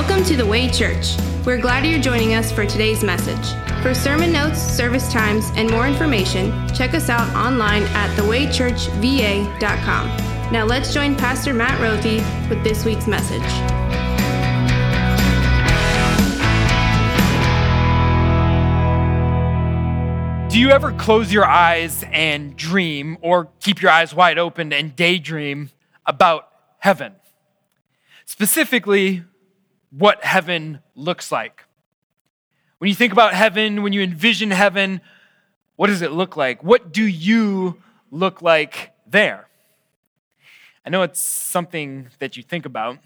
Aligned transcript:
Welcome 0.00 0.24
to 0.28 0.34
the 0.34 0.46
Way 0.46 0.70
Church. 0.70 1.14
We're 1.44 1.60
glad 1.60 1.84
you're 1.84 2.00
joining 2.00 2.32
us 2.32 2.50
for 2.50 2.64
today's 2.64 3.04
message. 3.04 3.52
For 3.82 3.92
sermon 3.92 4.32
notes, 4.32 4.58
service 4.58 5.12
times, 5.12 5.50
and 5.56 5.70
more 5.70 5.86
information, 5.86 6.50
check 6.74 6.94
us 6.94 7.10
out 7.10 7.28
online 7.36 7.82
at 7.82 8.08
thewaychurchva.com. 8.16 10.06
Now 10.50 10.64
let's 10.64 10.94
join 10.94 11.16
Pastor 11.16 11.52
Matt 11.52 11.78
Rothy 11.82 12.24
with 12.48 12.64
this 12.64 12.86
week's 12.86 13.06
message. 13.06 13.42
Do 20.50 20.58
you 20.58 20.70
ever 20.70 20.92
close 20.92 21.30
your 21.30 21.44
eyes 21.44 22.06
and 22.10 22.56
dream, 22.56 23.18
or 23.20 23.50
keep 23.60 23.82
your 23.82 23.90
eyes 23.90 24.14
wide 24.14 24.38
open 24.38 24.72
and 24.72 24.96
daydream 24.96 25.68
about 26.06 26.48
heaven? 26.78 27.16
Specifically, 28.24 29.24
what 29.90 30.24
heaven 30.24 30.80
looks 30.94 31.30
like. 31.32 31.64
When 32.78 32.88
you 32.88 32.94
think 32.94 33.12
about 33.12 33.34
heaven, 33.34 33.82
when 33.82 33.92
you 33.92 34.02
envision 34.02 34.50
heaven, 34.50 35.00
what 35.76 35.88
does 35.88 36.02
it 36.02 36.12
look 36.12 36.36
like? 36.36 36.62
What 36.62 36.92
do 36.92 37.04
you 37.04 37.76
look 38.10 38.42
like 38.42 38.92
there? 39.06 39.48
I 40.84 40.90
know 40.90 41.02
it's 41.02 41.20
something 41.20 42.08
that 42.20 42.36
you 42.36 42.42
think 42.42 42.64
about. 42.64 42.98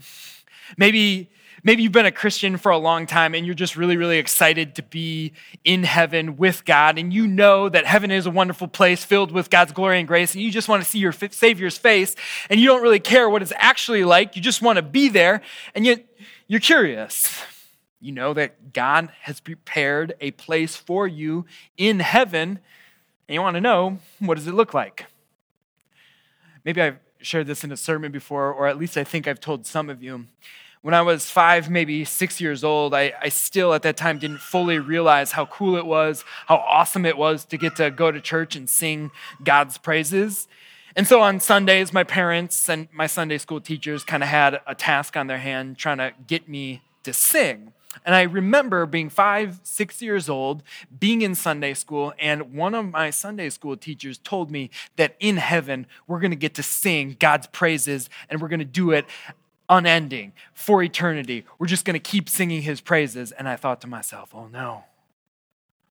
Maybe 0.77 1.31
maybe 1.65 1.83
you've 1.83 1.93
been 1.93 2.07
a 2.07 2.13
Christian 2.13 2.57
for 2.57 2.71
a 2.71 2.79
long 2.79 3.07
time 3.07 3.35
and 3.35 3.45
you're 3.45 3.55
just 3.55 3.77
really 3.77 3.97
really 3.97 4.19
excited 4.19 4.77
to 4.77 4.83
be 4.83 5.33
in 5.65 5.83
heaven 5.83 6.37
with 6.37 6.65
God 6.65 6.99
and 6.99 7.13
you 7.13 7.27
know 7.27 7.69
that 7.69 7.87
heaven 7.87 8.11
is 8.11 8.27
a 8.27 8.31
wonderful 8.31 8.69
place 8.69 9.03
filled 9.03 9.33
with 9.33 9.51
God's 9.51 9.73
glory 9.73 9.99
and 9.99 10.07
grace 10.07 10.35
and 10.35 10.43
you 10.43 10.51
just 10.51 10.69
want 10.69 10.83
to 10.83 10.89
see 10.89 10.99
your 10.99 11.13
savior's 11.13 11.77
face 11.77 12.15
and 12.49 12.61
you 12.61 12.67
don't 12.67 12.83
really 12.83 13.01
care 13.01 13.29
what 13.29 13.43
it's 13.43 13.53
actually 13.57 14.05
like. 14.05 14.37
You 14.37 14.43
just 14.43 14.63
want 14.63 14.77
to 14.77 14.83
be 14.83 15.09
there 15.09 15.41
and 15.75 15.85
yet 15.85 16.05
you're 16.47 16.61
curious. 16.61 17.43
You 18.01 18.13
know 18.13 18.35
that 18.35 18.75
God 18.75 19.11
has 19.23 19.41
prepared 19.41 20.15
a 20.21 20.33
place 20.33 20.77
for 20.77 21.09
you 21.09 21.47
in 21.79 22.01
heaven, 22.01 22.59
and 23.27 23.35
you 23.35 23.41
want 23.41 23.55
to 23.55 23.63
know 23.63 23.99
what 24.19 24.35
does 24.35 24.47
it 24.47 24.53
look 24.53 24.75
like? 24.75 25.07
Maybe 26.67 26.83
I've 26.83 26.99
shared 27.23 27.47
this 27.47 27.65
in 27.65 27.73
a 27.73 27.79
sermon 27.79 28.13
before, 28.13 28.53
or 28.53 28.67
at 28.67 28.77
least 28.77 28.99
I 28.99 29.05
think 29.05 29.27
I've 29.27 29.41
told 29.41 29.65
some 29.65 29.89
of 29.89 30.03
you. 30.03 30.27
When 30.85 30.93
I 30.93 31.01
was 31.01 31.31
five, 31.31 31.71
maybe 31.71 32.05
six 32.05 32.43
years 32.43 32.63
old, 32.63 32.93
I, 32.93 33.15
I 33.19 33.31
still 33.31 33.73
at 33.73 33.81
that 33.85 33.97
time 33.97 34.19
didn't 34.19 34.41
fully 34.41 34.79
realize 34.79 35.33
how 35.33 35.47
cool 35.47 35.77
it 35.77 35.87
was, 35.87 36.27
how 36.47 36.57
awesome 36.57 37.07
it 37.07 37.17
was 37.17 37.47
to 37.47 37.57
get 37.57 37.77
to 37.77 37.91
go 37.91 38.13
to 38.13 38.21
church 38.21 38.55
and 38.55 38.69
sing 38.69 39.11
God's 39.43 39.79
praises. 39.79 40.47
And 40.95 41.07
so 41.09 41.23
on 41.23 41.41
Sundays, 41.41 41.95
my 41.95 42.05
parents 42.05 42.69
and 42.69 42.89
my 42.93 43.07
Sunday 43.07 43.39
school 43.39 43.63
teachers 43.63 44.05
kind 44.05 44.23
of 44.23 44.29
had 44.29 44.61
a 44.67 44.75
task 44.75 45.17
on 45.17 45.27
their 45.27 45.39
hand 45.39 45.79
trying 45.79 45.97
to 45.97 46.13
get 46.27 46.51
me 46.51 46.83
to 47.05 47.15
sing. 47.15 47.73
And 48.05 48.15
I 48.15 48.23
remember 48.23 48.85
being 48.85 49.09
five, 49.09 49.61
six 49.63 50.03
years 50.03 50.29
old, 50.29 50.63
being 51.01 51.23
in 51.23 51.35
Sunday 51.35 51.73
school, 51.73 52.13
and 52.19 52.53
one 52.53 52.75
of 52.75 52.91
my 52.91 53.09
Sunday 53.09 53.49
school 53.49 53.79
teachers 53.79 54.19
told 54.19 54.51
me 54.51 54.69
that 54.97 55.17
in 55.19 55.39
heaven, 55.39 55.87
we're 56.07 56.21
going 56.21 56.31
to 56.33 56.37
get 56.37 56.53
to 56.57 56.63
sing 56.63 57.17
God's 57.19 57.47
praises 57.47 58.11
and 58.29 58.43
we're 58.43 58.49
going 58.49 58.59
to 58.59 58.67
do 58.67 58.91
it 58.91 59.07
unending 59.69 60.33
for 60.53 60.83
eternity. 60.83 61.45
We're 61.59 61.67
just 61.67 61.85
going 61.85 61.95
to 61.95 62.01
keep 62.01 62.29
singing 62.29 62.63
his 62.63 62.81
praises. 62.81 63.33
And 63.33 63.49
I 63.49 63.57
thought 63.57 63.81
to 63.83 63.87
myself, 63.87 64.35
oh 64.35 64.47
no, 64.47 64.85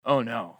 oh 0.05 0.21
no. 0.21 0.57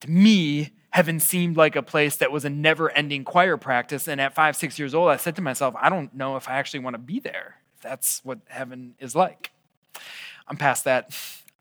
To 0.00 0.10
me, 0.10 0.70
heaven 0.90 1.18
seemed 1.18 1.56
like 1.56 1.76
a 1.76 1.82
place 1.82 2.16
that 2.16 2.30
was 2.30 2.44
a 2.44 2.50
never 2.50 2.90
ending 2.90 3.24
choir 3.24 3.56
practice. 3.56 4.06
And 4.06 4.20
at 4.20 4.34
five, 4.34 4.56
six 4.56 4.78
years 4.78 4.94
old, 4.94 5.08
I 5.08 5.16
said 5.16 5.36
to 5.36 5.42
myself, 5.42 5.74
I 5.80 5.88
don't 5.88 6.14
know 6.14 6.36
if 6.36 6.48
I 6.48 6.52
actually 6.52 6.80
want 6.80 6.94
to 6.94 6.98
be 6.98 7.20
there, 7.20 7.56
if 7.76 7.82
that's 7.82 8.24
what 8.24 8.38
heaven 8.48 8.94
is 8.98 9.14
like. 9.14 9.50
I'm 10.46 10.56
past 10.56 10.84
that. 10.84 11.10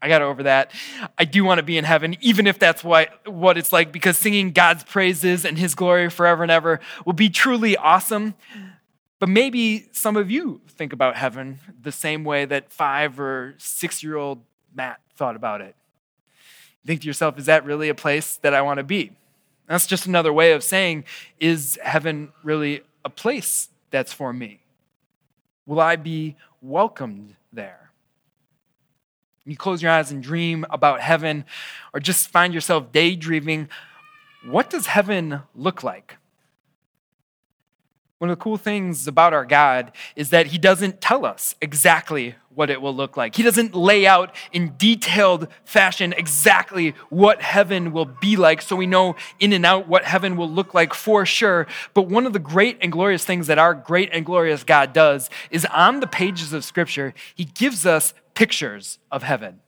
I 0.02 0.10
got 0.10 0.22
over 0.22 0.44
that. 0.44 0.72
I 1.18 1.24
do 1.24 1.46
want 1.46 1.60
to 1.60 1.64
be 1.64 1.78
in 1.78 1.86
heaven, 1.86 2.18
even 2.20 2.46
if 2.46 2.60
that's 2.60 2.84
what, 2.84 3.26
what 3.26 3.58
it's 3.58 3.72
like, 3.72 3.94
because 3.94 4.18
singing 4.18 4.52
God's 4.52 4.84
praises 4.84 5.46
and 5.46 5.58
his 5.58 5.76
glory 5.76 6.10
forever 6.10 6.44
and 6.44 6.52
ever 6.52 6.82
will 7.06 7.14
be 7.14 7.30
truly 7.30 7.78
awesome. 7.78 8.34
But 9.24 9.30
maybe 9.30 9.88
some 9.94 10.18
of 10.18 10.30
you 10.30 10.60
think 10.68 10.92
about 10.92 11.16
heaven 11.16 11.62
the 11.82 11.94
same 11.94 12.26
way 12.26 12.44
that 12.44 12.74
five 12.74 13.22
or 13.22 13.56
six 13.58 14.04
year 14.04 14.18
old 14.18 14.42
Matt 14.76 15.00
thought 15.16 15.38
about 15.38 15.62
it. 15.62 15.78
You 16.82 16.88
think 16.88 17.00
to 17.00 17.08
yourself, 17.08 17.40
is 17.40 17.46
that 17.46 17.64
really 17.64 17.88
a 17.88 17.96
place 17.96 18.36
that 18.42 18.54
I 18.54 18.62
want 18.62 18.80
to 18.80 18.84
be? 18.84 19.14
That's 19.66 19.88
just 19.88 20.06
another 20.06 20.34
way 20.34 20.52
of 20.52 20.62
saying, 20.62 21.06
is 21.40 21.80
heaven 21.82 22.34
really 22.44 22.82
a 23.06 23.10
place 23.10 23.70
that's 23.92 24.12
for 24.12 24.34
me? 24.34 24.60
Will 25.66 25.80
I 25.80 25.96
be 25.96 26.36
welcomed 26.62 27.38
there? 27.54 27.92
You 29.46 29.56
close 29.56 29.82
your 29.82 29.92
eyes 29.94 30.12
and 30.12 30.22
dream 30.22 30.66
about 30.70 31.00
heaven, 31.00 31.46
or 31.94 32.02
just 32.02 32.28
find 32.28 32.54
yourself 32.54 32.92
daydreaming. 32.92 33.70
What 34.46 34.70
does 34.70 34.88
heaven 34.88 35.44
look 35.56 35.82
like? 35.82 36.18
One 38.24 38.30
of 38.30 38.40
the 38.40 38.44
cool 38.44 38.56
things 38.56 39.06
about 39.06 39.34
our 39.34 39.44
God 39.44 39.92
is 40.16 40.30
that 40.30 40.48
He 40.48 40.58
doesn't 40.58 41.02
tell 41.02 41.26
us 41.26 41.56
exactly 41.60 42.36
what 42.56 42.70
it 42.70 42.82
will 42.82 42.96
look 42.96 43.18
like. 43.18 43.36
He 43.36 43.44
doesn't 43.44 43.76
lay 43.76 44.08
out 44.08 44.34
in 44.54 44.76
detailed 44.78 45.50
fashion 45.66 46.14
exactly 46.14 46.92
what 47.10 47.42
heaven 47.42 47.92
will 47.92 48.06
be 48.06 48.38
like, 48.38 48.62
so 48.62 48.78
we 48.78 48.88
know 48.88 49.18
in 49.42 49.52
and 49.52 49.66
out 49.66 49.90
what 49.90 50.06
heaven 50.06 50.38
will 50.38 50.50
look 50.50 50.74
like 50.74 50.94
for 50.94 51.26
sure. 51.26 51.68
But 51.94 52.04
one 52.04 52.26
of 52.26 52.32
the 52.32 52.40
great 52.40 52.78
and 52.80 52.94
glorious 52.94 53.26
things 53.26 53.48
that 53.48 53.60
our 53.60 53.74
great 53.74 54.10
and 54.14 54.26
glorious 54.26 54.64
God 54.64 54.94
does 54.94 55.30
is 55.52 55.66
on 55.66 56.00
the 56.00 56.08
pages 56.08 56.54
of 56.54 56.64
Scripture, 56.64 57.14
He 57.36 57.44
gives 57.44 57.86
us 57.86 58.14
pictures 58.36 59.00
of 59.12 59.24
heaven. 59.24 59.60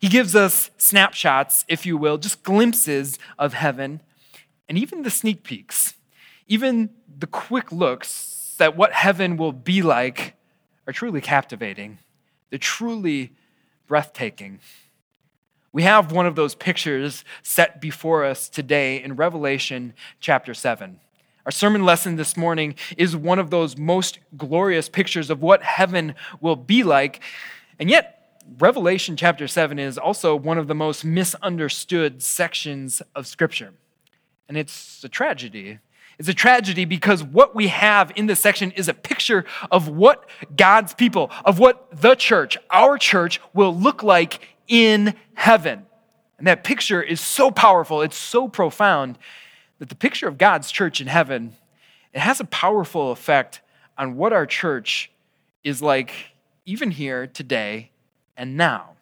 He 0.00 0.08
gives 0.08 0.34
us 0.34 0.70
snapshots, 0.78 1.66
if 1.68 1.84
you 1.84 1.98
will, 1.98 2.16
just 2.16 2.44
glimpses 2.44 3.18
of 3.38 3.52
heaven, 3.52 4.00
and 4.70 4.78
even 4.78 5.02
the 5.02 5.10
sneak 5.10 5.42
peeks, 5.42 5.96
even 6.46 6.90
the 7.18 7.26
quick 7.26 7.72
looks 7.72 8.56
at 8.60 8.76
what 8.76 8.92
heaven 8.92 9.36
will 9.36 9.52
be 9.52 9.82
like 9.82 10.34
are 10.86 10.92
truly 10.92 11.20
captivating. 11.20 11.98
They're 12.50 12.58
truly 12.58 13.32
breathtaking. 13.86 14.60
We 15.72 15.82
have 15.82 16.12
one 16.12 16.26
of 16.26 16.36
those 16.36 16.54
pictures 16.54 17.24
set 17.42 17.80
before 17.80 18.24
us 18.24 18.48
today 18.48 19.02
in 19.02 19.16
Revelation 19.16 19.94
chapter 20.20 20.54
7. 20.54 21.00
Our 21.44 21.50
sermon 21.50 21.84
lesson 21.84 22.16
this 22.16 22.36
morning 22.36 22.74
is 22.96 23.16
one 23.16 23.38
of 23.38 23.50
those 23.50 23.76
most 23.76 24.18
glorious 24.36 24.88
pictures 24.88 25.30
of 25.30 25.42
what 25.42 25.62
heaven 25.62 26.14
will 26.40 26.56
be 26.56 26.82
like. 26.82 27.20
And 27.78 27.90
yet, 27.90 28.40
Revelation 28.58 29.16
chapter 29.16 29.48
7 29.48 29.78
is 29.78 29.98
also 29.98 30.36
one 30.36 30.58
of 30.58 30.68
the 30.68 30.74
most 30.74 31.04
misunderstood 31.04 32.22
sections 32.22 33.02
of 33.14 33.26
Scripture. 33.26 33.72
And 34.48 34.56
it's 34.56 35.02
a 35.02 35.08
tragedy 35.08 35.80
it's 36.18 36.28
a 36.28 36.34
tragedy 36.34 36.84
because 36.84 37.22
what 37.22 37.54
we 37.54 37.68
have 37.68 38.12
in 38.16 38.26
this 38.26 38.40
section 38.40 38.70
is 38.72 38.88
a 38.88 38.94
picture 38.94 39.44
of 39.70 39.88
what 39.88 40.28
God's 40.56 40.94
people, 40.94 41.30
of 41.44 41.58
what 41.58 41.88
the 41.92 42.14
church, 42.14 42.56
our 42.70 42.98
church, 42.98 43.40
will 43.52 43.74
look 43.74 44.02
like 44.02 44.40
in 44.68 45.14
heaven. 45.34 45.86
And 46.38 46.46
that 46.46 46.64
picture 46.64 47.02
is 47.02 47.20
so 47.20 47.50
powerful, 47.50 48.02
it's 48.02 48.16
so 48.16 48.48
profound 48.48 49.18
that 49.78 49.88
the 49.88 49.94
picture 49.94 50.28
of 50.28 50.38
God's 50.38 50.70
church 50.70 51.00
in 51.00 51.06
heaven, 51.06 51.54
it 52.12 52.20
has 52.20 52.40
a 52.40 52.44
powerful 52.44 53.10
effect 53.10 53.60
on 53.98 54.16
what 54.16 54.32
our 54.32 54.46
church 54.46 55.10
is 55.62 55.82
like 55.82 56.12
even 56.64 56.90
here 56.90 57.26
today 57.26 57.90
and 58.36 58.56
now. 58.56 58.93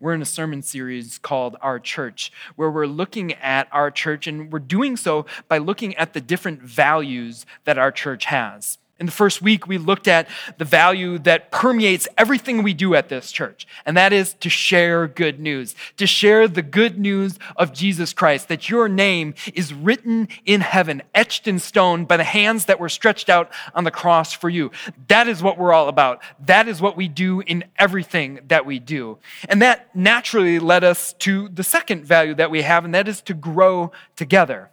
We're 0.00 0.14
in 0.14 0.22
a 0.22 0.26
sermon 0.26 0.62
series 0.62 1.18
called 1.18 1.56
Our 1.62 1.78
Church, 1.78 2.32
where 2.56 2.70
we're 2.70 2.86
looking 2.86 3.32
at 3.34 3.68
our 3.70 3.90
church, 3.90 4.26
and 4.26 4.52
we're 4.52 4.58
doing 4.58 4.96
so 4.96 5.24
by 5.48 5.58
looking 5.58 5.94
at 5.96 6.12
the 6.12 6.20
different 6.20 6.62
values 6.62 7.46
that 7.64 7.78
our 7.78 7.92
church 7.92 8.26
has. 8.26 8.78
In 9.00 9.06
the 9.06 9.12
first 9.12 9.42
week, 9.42 9.66
we 9.66 9.76
looked 9.76 10.06
at 10.06 10.28
the 10.56 10.64
value 10.64 11.18
that 11.18 11.50
permeates 11.50 12.06
everything 12.16 12.62
we 12.62 12.72
do 12.72 12.94
at 12.94 13.08
this 13.08 13.32
church, 13.32 13.66
and 13.84 13.96
that 13.96 14.12
is 14.12 14.34
to 14.34 14.48
share 14.48 15.08
good 15.08 15.40
news, 15.40 15.74
to 15.96 16.06
share 16.06 16.46
the 16.46 16.62
good 16.62 16.96
news 16.96 17.36
of 17.56 17.72
Jesus 17.72 18.12
Christ, 18.12 18.46
that 18.48 18.70
your 18.70 18.88
name 18.88 19.34
is 19.52 19.74
written 19.74 20.28
in 20.46 20.60
heaven, 20.60 21.02
etched 21.12 21.48
in 21.48 21.58
stone 21.58 22.04
by 22.04 22.16
the 22.16 22.22
hands 22.22 22.66
that 22.66 22.78
were 22.78 22.88
stretched 22.88 23.28
out 23.28 23.50
on 23.74 23.82
the 23.82 23.90
cross 23.90 24.32
for 24.32 24.48
you. 24.48 24.70
That 25.08 25.26
is 25.26 25.42
what 25.42 25.58
we're 25.58 25.72
all 25.72 25.88
about. 25.88 26.22
That 26.46 26.68
is 26.68 26.80
what 26.80 26.96
we 26.96 27.08
do 27.08 27.40
in 27.40 27.64
everything 27.76 28.40
that 28.46 28.64
we 28.64 28.78
do. 28.78 29.18
And 29.48 29.60
that 29.60 29.94
naturally 29.96 30.60
led 30.60 30.84
us 30.84 31.14
to 31.14 31.48
the 31.48 31.64
second 31.64 32.04
value 32.04 32.34
that 32.36 32.52
we 32.52 32.62
have, 32.62 32.84
and 32.84 32.94
that 32.94 33.08
is 33.08 33.22
to 33.22 33.34
grow 33.34 33.90
together. 34.14 34.70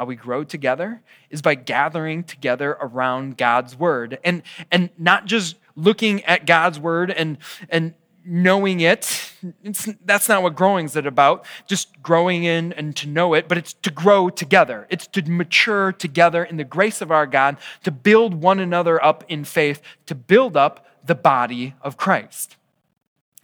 How 0.00 0.06
we 0.06 0.16
grow 0.16 0.44
together 0.44 1.02
is 1.28 1.42
by 1.42 1.54
gathering 1.54 2.24
together 2.24 2.78
around 2.80 3.36
God's 3.36 3.78
word 3.78 4.18
and, 4.24 4.42
and 4.70 4.88
not 4.96 5.26
just 5.26 5.56
looking 5.76 6.24
at 6.24 6.46
God's 6.46 6.80
word 6.80 7.10
and, 7.10 7.36
and 7.68 7.92
knowing 8.24 8.80
it. 8.80 9.30
It's, 9.62 9.90
that's 10.06 10.26
not 10.26 10.42
what 10.42 10.56
growing 10.56 10.86
is 10.86 10.96
about, 10.96 11.44
just 11.66 12.00
growing 12.02 12.44
in 12.44 12.72
and 12.72 12.96
to 12.96 13.08
know 13.08 13.34
it, 13.34 13.46
but 13.46 13.58
it's 13.58 13.74
to 13.74 13.90
grow 13.90 14.30
together. 14.30 14.86
It's 14.88 15.06
to 15.08 15.22
mature 15.30 15.92
together 15.92 16.44
in 16.44 16.56
the 16.56 16.64
grace 16.64 17.02
of 17.02 17.10
our 17.10 17.26
God, 17.26 17.58
to 17.82 17.90
build 17.90 18.32
one 18.32 18.58
another 18.58 19.04
up 19.04 19.22
in 19.28 19.44
faith, 19.44 19.82
to 20.06 20.14
build 20.14 20.56
up 20.56 20.86
the 21.04 21.14
body 21.14 21.74
of 21.82 21.98
Christ. 21.98 22.56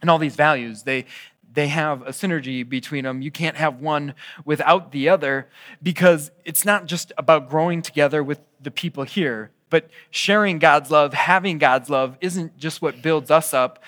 And 0.01 0.09
all 0.09 0.17
these 0.17 0.35
values, 0.35 0.81
they, 0.83 1.05
they 1.53 1.67
have 1.67 2.01
a 2.03 2.11
synergy 2.11 2.67
between 2.67 3.03
them. 3.03 3.21
You 3.21 3.31
can't 3.31 3.57
have 3.57 3.79
one 3.79 4.13
without 4.45 4.91
the 4.91 5.09
other 5.09 5.47
because 5.81 6.31
it's 6.45 6.65
not 6.65 6.85
just 6.85 7.11
about 7.17 7.49
growing 7.49 7.81
together 7.81 8.23
with 8.23 8.39
the 8.61 8.71
people 8.71 9.03
here, 9.03 9.51
but 9.69 9.89
sharing 10.11 10.59
God's 10.59 10.91
love, 10.91 11.13
having 11.13 11.57
God's 11.57 11.89
love 11.89 12.17
isn't 12.21 12.57
just 12.57 12.81
what 12.81 13.01
builds 13.01 13.31
us 13.31 13.53
up, 13.53 13.83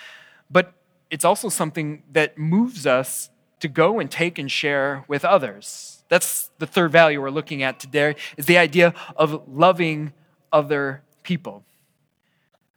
but 0.50 0.74
it's 1.10 1.26
also 1.26 1.50
something 1.50 2.04
that 2.12 2.38
moves 2.38 2.86
us 2.86 3.30
to 3.60 3.68
go 3.68 4.00
and 4.00 4.10
take 4.10 4.40
and 4.40 4.50
share 4.50 5.04
with 5.08 5.26
others. 5.26 6.04
That's 6.08 6.50
the 6.58 6.68
third 6.68 6.92
value 6.92 7.22
we're 7.22 7.30
looking 7.30 7.62
at 7.62 7.80
today 7.80 8.16
is 8.36 8.46
the 8.46 8.58
idea 8.58 8.94
of 9.16 9.48
loving 9.48 10.14
other 10.52 11.04
people. 11.24 11.64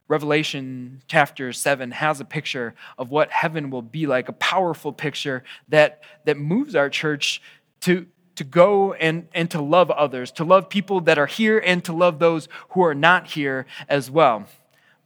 Revelation 0.07 1.01
chapter 1.07 1.53
7 1.53 1.91
has 1.91 2.19
a 2.19 2.25
picture 2.25 2.75
of 2.97 3.09
what 3.09 3.31
heaven 3.31 3.69
will 3.69 3.81
be 3.81 4.05
like, 4.05 4.27
a 4.27 4.33
powerful 4.33 4.91
picture 4.91 5.43
that, 5.69 6.01
that 6.25 6.37
moves 6.37 6.75
our 6.75 6.89
church 6.89 7.41
to, 7.81 8.05
to 8.35 8.43
go 8.43 8.93
and, 8.93 9.27
and 9.33 9.49
to 9.51 9.61
love 9.61 9.89
others, 9.91 10.31
to 10.33 10.43
love 10.43 10.69
people 10.69 11.01
that 11.01 11.17
are 11.17 11.25
here 11.25 11.57
and 11.57 11.83
to 11.85 11.93
love 11.93 12.19
those 12.19 12.49
who 12.69 12.83
are 12.83 12.95
not 12.95 13.27
here 13.27 13.65
as 13.87 14.11
well. 14.11 14.45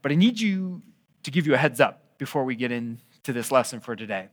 But 0.01 0.11
I 0.11 0.15
need 0.15 0.39
you 0.39 0.81
to 1.23 1.31
give 1.31 1.45
you 1.45 1.53
a 1.53 1.57
heads 1.57 1.79
up 1.79 2.03
before 2.17 2.43
we 2.43 2.55
get 2.55 2.71
into 2.71 2.99
this 3.33 3.51
lesson 3.51 3.79
for 3.79 3.95
today. 3.95 4.29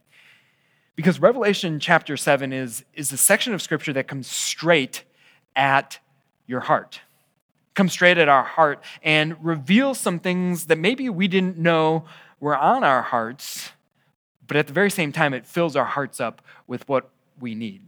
Because 0.96 1.20
Revelation 1.20 1.80
chapter 1.80 2.16
7 2.16 2.52
is, 2.52 2.84
is 2.94 3.12
a 3.12 3.16
section 3.16 3.52
of 3.52 3.60
scripture 3.60 3.92
that 3.94 4.06
comes 4.06 4.28
straight 4.28 5.04
at 5.56 5.98
your 6.46 6.60
heart, 6.60 7.00
comes 7.74 7.92
straight 7.92 8.18
at 8.18 8.28
our 8.28 8.44
heart 8.44 8.82
and 9.02 9.36
reveal 9.44 9.94
some 9.94 10.18
things 10.18 10.66
that 10.66 10.78
maybe 10.78 11.08
we 11.08 11.28
didn't 11.28 11.58
know 11.58 12.04
were 12.40 12.56
on 12.56 12.84
our 12.84 13.02
hearts, 13.02 13.72
but 14.46 14.56
at 14.56 14.66
the 14.66 14.72
very 14.72 14.90
same 14.90 15.12
time, 15.12 15.34
it 15.34 15.46
fills 15.46 15.76
our 15.76 15.84
hearts 15.84 16.20
up 16.20 16.42
with 16.66 16.88
what 16.88 17.10
we 17.40 17.54
need. 17.54 17.82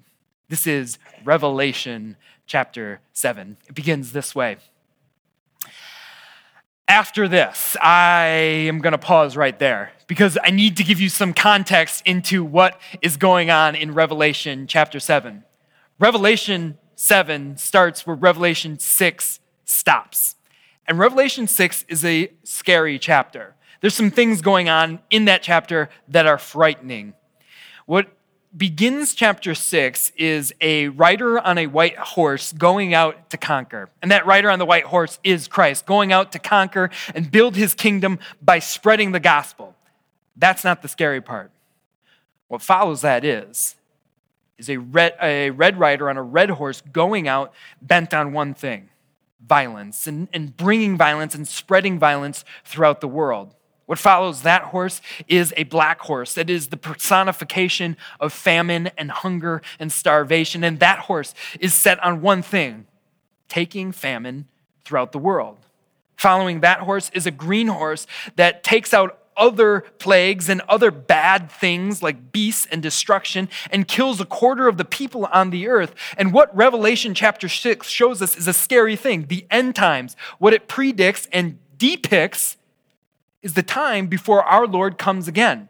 This 0.48 0.66
is 0.66 0.98
Revelation 1.24 2.16
chapter 2.46 3.00
7. 3.12 3.56
It 3.68 3.74
begins 3.74 4.12
this 4.12 4.34
way. 4.34 4.58
After 6.88 7.26
this, 7.26 7.76
I 7.82 8.26
am 8.68 8.78
going 8.78 8.92
to 8.92 8.98
pause 8.98 9.36
right 9.36 9.58
there 9.58 9.90
because 10.06 10.38
I 10.42 10.50
need 10.50 10.76
to 10.76 10.84
give 10.84 11.00
you 11.00 11.08
some 11.08 11.34
context 11.34 12.02
into 12.06 12.44
what 12.44 12.80
is 13.02 13.16
going 13.16 13.50
on 13.50 13.74
in 13.74 13.92
Revelation 13.92 14.68
chapter 14.68 15.00
7. 15.00 15.42
Revelation 15.98 16.78
7 16.94 17.56
starts 17.56 18.06
where 18.06 18.14
Revelation 18.14 18.78
6 18.78 19.40
stops. 19.66 20.36
And 20.88 20.98
Revelation 20.98 21.46
6 21.46 21.84
is 21.88 22.04
a 22.04 22.30
scary 22.44 22.98
chapter. 22.98 23.54
There's 23.80 23.94
some 23.94 24.10
things 24.10 24.40
going 24.40 24.68
on 24.70 25.00
in 25.10 25.26
that 25.26 25.42
chapter 25.42 25.90
that 26.08 26.26
are 26.26 26.38
frightening. 26.38 27.12
What 27.84 28.08
begins 28.56 29.14
chapter 29.14 29.54
6 29.54 30.12
is 30.16 30.54
a 30.60 30.88
rider 30.88 31.38
on 31.38 31.58
a 31.58 31.66
white 31.66 31.98
horse 31.98 32.52
going 32.52 32.94
out 32.94 33.30
to 33.30 33.36
conquer. 33.36 33.90
And 34.00 34.10
that 34.10 34.24
rider 34.24 34.50
on 34.50 34.58
the 34.58 34.64
white 34.64 34.84
horse 34.84 35.18
is 35.22 35.46
Christ, 35.46 35.84
going 35.84 36.12
out 36.12 36.32
to 36.32 36.38
conquer 36.38 36.90
and 37.14 37.30
build 37.30 37.56
his 37.56 37.74
kingdom 37.74 38.18
by 38.40 38.60
spreading 38.60 39.12
the 39.12 39.20
gospel. 39.20 39.74
That's 40.36 40.64
not 40.64 40.82
the 40.82 40.88
scary 40.88 41.20
part. 41.20 41.50
What 42.48 42.62
follows 42.62 43.02
that 43.02 43.24
is 43.24 43.74
is 44.56 44.70
a 44.70 44.78
red, 44.78 45.14
a 45.20 45.50
red 45.50 45.78
rider 45.78 46.08
on 46.08 46.16
a 46.16 46.22
red 46.22 46.50
horse 46.50 46.80
going 46.92 47.28
out 47.28 47.52
bent 47.82 48.14
on 48.14 48.32
one 48.32 48.54
thing 48.54 48.88
violence 49.44 50.06
and, 50.06 50.28
and 50.32 50.56
bringing 50.56 50.96
violence 50.96 51.34
and 51.34 51.46
spreading 51.46 51.98
violence 51.98 52.44
throughout 52.64 53.00
the 53.00 53.08
world. 53.08 53.54
What 53.86 53.98
follows 53.98 54.42
that 54.42 54.62
horse 54.62 55.00
is 55.28 55.54
a 55.56 55.62
black 55.64 56.00
horse. 56.00 56.36
It 56.36 56.50
is 56.50 56.68
the 56.68 56.76
personification 56.76 57.96
of 58.18 58.32
famine 58.32 58.90
and 58.98 59.10
hunger 59.10 59.62
and 59.78 59.92
starvation. 59.92 60.64
And 60.64 60.80
that 60.80 61.00
horse 61.00 61.34
is 61.60 61.72
set 61.72 62.02
on 62.02 62.20
one 62.20 62.42
thing 62.42 62.86
taking 63.48 63.92
famine 63.92 64.48
throughout 64.84 65.12
the 65.12 65.18
world. 65.18 65.58
Following 66.16 66.60
that 66.60 66.80
horse 66.80 67.10
is 67.14 67.26
a 67.26 67.30
green 67.30 67.68
horse 67.68 68.06
that 68.34 68.64
takes 68.64 68.92
out 68.92 69.25
other 69.36 69.80
plagues 69.98 70.48
and 70.48 70.60
other 70.68 70.90
bad 70.90 71.50
things 71.50 72.02
like 72.02 72.32
beasts 72.32 72.66
and 72.70 72.82
destruction 72.82 73.48
and 73.70 73.86
kills 73.88 74.20
a 74.20 74.24
quarter 74.24 74.68
of 74.68 74.76
the 74.76 74.84
people 74.84 75.26
on 75.26 75.50
the 75.50 75.68
earth. 75.68 75.94
And 76.16 76.32
what 76.32 76.54
Revelation 76.56 77.14
chapter 77.14 77.48
6 77.48 77.88
shows 77.88 78.22
us 78.22 78.36
is 78.36 78.48
a 78.48 78.52
scary 78.52 78.96
thing 78.96 79.26
the 79.26 79.46
end 79.50 79.76
times. 79.76 80.16
What 80.38 80.52
it 80.52 80.68
predicts 80.68 81.28
and 81.32 81.58
depicts 81.78 82.56
is 83.42 83.54
the 83.54 83.62
time 83.62 84.06
before 84.06 84.42
our 84.42 84.66
Lord 84.66 84.98
comes 84.98 85.28
again. 85.28 85.68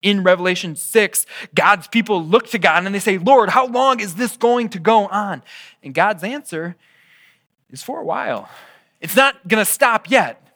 In 0.00 0.22
Revelation 0.22 0.76
6, 0.76 1.26
God's 1.54 1.88
people 1.88 2.24
look 2.24 2.48
to 2.48 2.58
God 2.58 2.86
and 2.86 2.94
they 2.94 3.00
say, 3.00 3.18
Lord, 3.18 3.50
how 3.50 3.66
long 3.66 4.00
is 4.00 4.14
this 4.14 4.36
going 4.36 4.68
to 4.70 4.78
go 4.78 5.06
on? 5.08 5.42
And 5.82 5.92
God's 5.92 6.22
answer 6.22 6.76
is 7.70 7.82
for 7.82 8.00
a 8.00 8.04
while. 8.04 8.48
It's 9.00 9.16
not 9.16 9.46
going 9.46 9.64
to 9.64 9.70
stop 9.70 10.10
yet. 10.10 10.47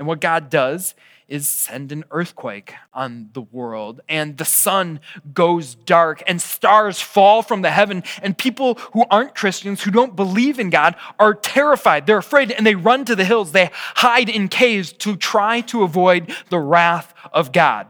And 0.00 0.08
what 0.08 0.22
God 0.22 0.48
does 0.48 0.94
is 1.28 1.46
send 1.46 1.92
an 1.92 2.04
earthquake 2.10 2.72
on 2.94 3.28
the 3.34 3.42
world, 3.42 4.00
and 4.08 4.38
the 4.38 4.46
sun 4.46 4.98
goes 5.34 5.74
dark, 5.74 6.22
and 6.26 6.40
stars 6.40 7.02
fall 7.02 7.42
from 7.42 7.60
the 7.60 7.70
heaven, 7.70 8.02
and 8.22 8.36
people 8.36 8.76
who 8.94 9.04
aren't 9.10 9.34
Christians, 9.34 9.82
who 9.82 9.90
don't 9.90 10.16
believe 10.16 10.58
in 10.58 10.70
God, 10.70 10.96
are 11.18 11.34
terrified. 11.34 12.06
They're 12.06 12.16
afraid, 12.16 12.50
and 12.50 12.66
they 12.66 12.74
run 12.74 13.04
to 13.04 13.14
the 13.14 13.26
hills. 13.26 13.52
They 13.52 13.68
hide 13.74 14.30
in 14.30 14.48
caves 14.48 14.90
to 14.94 15.16
try 15.16 15.60
to 15.60 15.82
avoid 15.82 16.34
the 16.48 16.58
wrath 16.58 17.12
of 17.30 17.52
God. 17.52 17.86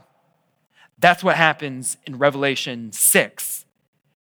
That's 0.98 1.22
what 1.22 1.36
happens 1.36 1.96
in 2.06 2.18
Revelation 2.18 2.90
6. 2.90 3.66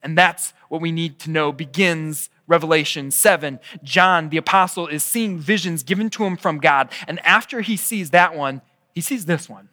And 0.04 0.18
that's 0.18 0.54
what 0.68 0.82
we 0.82 0.92
need 0.92 1.20
to 1.20 1.32
know 1.32 1.54
begins 1.54 2.30
Revelation 2.48 3.12
7. 3.12 3.60
John, 3.84 4.30
the 4.30 4.38
apostle, 4.38 4.88
is 4.88 5.04
seeing 5.04 5.38
visions 5.38 5.84
given 5.84 6.10
to 6.12 6.24
him 6.24 6.38
from 6.38 6.60
God. 6.60 6.90
And 7.08 7.20
after 7.26 7.62
he 7.62 7.78
sees 7.78 8.12
that 8.12 8.36
one, 8.36 8.62
he 8.96 9.02
sees 9.02 9.26
this 9.26 9.50
one. 9.50 9.70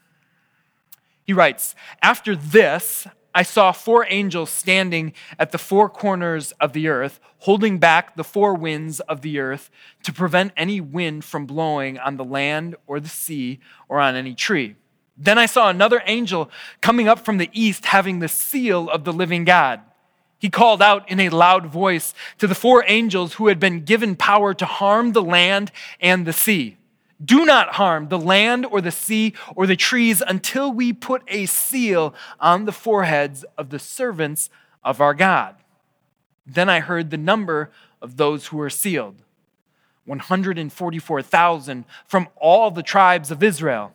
He 1.24 1.32
writes, 1.32 1.74
After 2.02 2.36
this, 2.36 3.06
I 3.34 3.42
saw 3.42 3.72
four 3.72 4.06
angels 4.08 4.50
standing 4.50 5.12
at 5.38 5.50
the 5.50 5.58
four 5.58 5.88
corners 5.88 6.52
of 6.52 6.72
the 6.72 6.88
earth, 6.88 7.18
holding 7.38 7.78
back 7.78 8.14
the 8.14 8.22
four 8.24 8.54
winds 8.54 9.00
of 9.00 9.22
the 9.22 9.38
earth 9.40 9.70
to 10.04 10.12
prevent 10.12 10.52
any 10.56 10.80
wind 10.80 11.24
from 11.24 11.46
blowing 11.46 11.98
on 11.98 12.16
the 12.16 12.24
land 12.24 12.76
or 12.86 13.00
the 13.00 13.08
sea 13.08 13.58
or 13.88 13.98
on 13.98 14.14
any 14.14 14.34
tree. 14.34 14.76
Then 15.16 15.38
I 15.38 15.46
saw 15.46 15.68
another 15.68 16.02
angel 16.06 16.50
coming 16.80 17.08
up 17.08 17.24
from 17.24 17.38
the 17.38 17.50
east, 17.52 17.86
having 17.86 18.18
the 18.18 18.28
seal 18.28 18.88
of 18.88 19.04
the 19.04 19.12
living 19.12 19.44
God. 19.44 19.80
He 20.38 20.50
called 20.50 20.82
out 20.82 21.10
in 21.10 21.20
a 21.20 21.30
loud 21.30 21.66
voice 21.66 22.12
to 22.38 22.46
the 22.46 22.54
four 22.54 22.84
angels 22.86 23.34
who 23.34 23.48
had 23.48 23.58
been 23.58 23.84
given 23.84 24.16
power 24.16 24.52
to 24.54 24.66
harm 24.66 25.12
the 25.12 25.22
land 25.22 25.72
and 26.00 26.26
the 26.26 26.32
sea. 26.32 26.76
Do 27.24 27.44
not 27.46 27.74
harm 27.74 28.08
the 28.08 28.18
land 28.18 28.66
or 28.66 28.80
the 28.80 28.90
sea 28.90 29.34
or 29.54 29.66
the 29.66 29.76
trees 29.76 30.22
until 30.26 30.72
we 30.72 30.92
put 30.92 31.22
a 31.28 31.46
seal 31.46 32.14
on 32.40 32.64
the 32.64 32.72
foreheads 32.72 33.44
of 33.56 33.70
the 33.70 33.78
servants 33.78 34.50
of 34.82 35.00
our 35.00 35.14
God. 35.14 35.56
Then 36.46 36.68
I 36.68 36.80
heard 36.80 37.10
the 37.10 37.16
number 37.16 37.70
of 38.02 38.16
those 38.16 38.48
who 38.48 38.58
were 38.58 38.70
sealed 38.70 39.22
144,000 40.06 41.84
from 42.06 42.28
all 42.36 42.70
the 42.70 42.82
tribes 42.82 43.30
of 43.30 43.42
Israel. 43.42 43.94